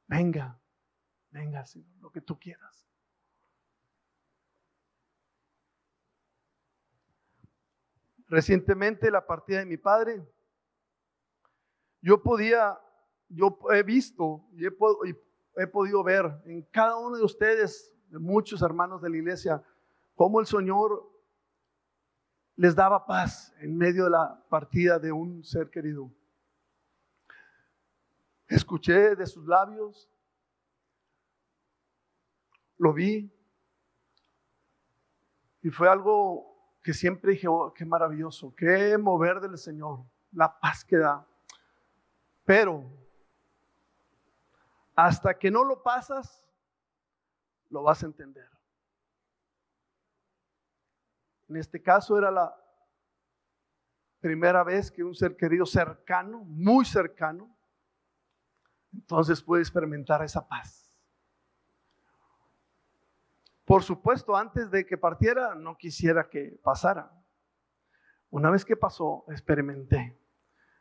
Venga, 0.07 0.61
venga, 1.31 1.65
Señor, 1.65 1.97
lo 2.01 2.11
que 2.11 2.21
tú 2.21 2.39
quieras. 2.39 2.89
Recientemente, 8.29 9.11
la 9.11 9.27
partida 9.27 9.59
de 9.59 9.67
mi 9.67 9.77
padre, 9.77 10.27
yo 12.01 12.23
podía 12.23 12.79
yo 13.35 13.59
he 13.73 13.83
visto 13.83 14.45
y 14.53 14.67
he, 14.67 15.67
podido 15.67 16.03
ver 16.05 16.31
en 16.45 16.63
cada 16.71 16.97
uno 16.97 17.17
de 17.17 17.25
ustedes, 17.25 17.93
de 18.09 18.19
muchos 18.19 18.63
hermanos 18.63 19.01
de 19.01 19.11
la 19.11 19.17
iglesia, 19.17 19.63
cómo 20.15 20.41
el 20.41 20.47
Señor 20.47 21.11
les 22.57 22.75
daba 22.75 23.07
paz 23.07 23.55
en 23.61 23.77
medio 23.77 24.05
de 24.05 24.11
la 24.11 24.45
partida 24.49 24.99
de 24.99 25.11
un 25.13 25.43
ser 25.43 25.71
querido. 25.71 26.11
Escuché 28.55 29.17
de 29.17 29.27
sus 29.27 29.47
labios, 29.47 30.11
lo 32.77 32.93
vi, 32.93 33.33
y 35.63 35.71
fue 35.71 35.89
algo 35.89 36.77
que 36.83 36.93
siempre 36.93 37.33
dije, 37.33 37.49
oh, 37.49 37.73
qué 37.73 37.87
maravilloso, 37.87 38.55
qué 38.55 38.99
mover 38.99 39.41
del 39.41 39.57
Señor, 39.57 40.05
la 40.33 40.61
paz 40.61 40.85
que 40.85 40.99
da. 40.99 41.27
Pero 42.45 42.85
hasta 44.95 45.39
que 45.39 45.51
no 45.51 45.65
lo 45.65 45.83
pasas, 45.83 46.47
lo 47.71 47.83
vas 47.83 48.03
a 48.03 48.07
entender. 48.07 48.51
En 51.49 51.57
este 51.57 51.81
caso 51.81 52.19
era 52.19 52.31
la 52.31 52.55
primera 54.21 54.63
vez 54.63 54.91
que 54.91 55.03
un 55.03 55.15
ser 55.15 55.37
querido 55.37 55.65
cercano, 55.65 56.45
muy 56.45 56.85
cercano, 56.85 57.57
entonces 58.93 59.43
puede 59.43 59.63
experimentar 59.63 60.23
esa 60.23 60.47
paz. 60.47 60.83
Por 63.65 63.83
supuesto, 63.83 64.37
antes 64.37 64.71
de 64.71 64.85
que 64.85 64.99
partiera, 64.99 65.55
no 65.55 65.77
quisiera 65.77 66.29
que 66.29 66.59
pasara. 66.63 67.13
Una 68.31 68.51
vez 68.51 68.65
que 68.65 68.77
pasó, 68.77 69.25
experimenté. 69.29 70.19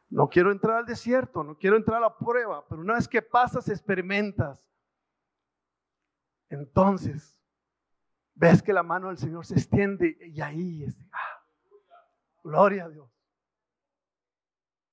No 0.09 0.27
quiero 0.27 0.51
entrar 0.51 0.77
al 0.77 0.85
desierto, 0.85 1.43
no 1.43 1.57
quiero 1.57 1.77
entrar 1.77 1.97
a 1.97 2.07
la 2.07 2.17
prueba, 2.17 2.65
pero 2.67 2.81
una 2.81 2.95
vez 2.95 3.07
que 3.07 3.21
pasas, 3.21 3.69
experimentas. 3.69 4.61
Entonces, 6.49 7.39
ves 8.33 8.61
que 8.61 8.73
la 8.73 8.83
mano 8.83 9.07
del 9.07 9.17
Señor 9.17 9.45
se 9.45 9.53
extiende 9.53 10.17
y 10.19 10.41
ahí 10.41 10.83
es, 10.83 10.97
ah, 11.13 11.45
gloria 12.43 12.85
a 12.85 12.89
Dios. 12.89 13.20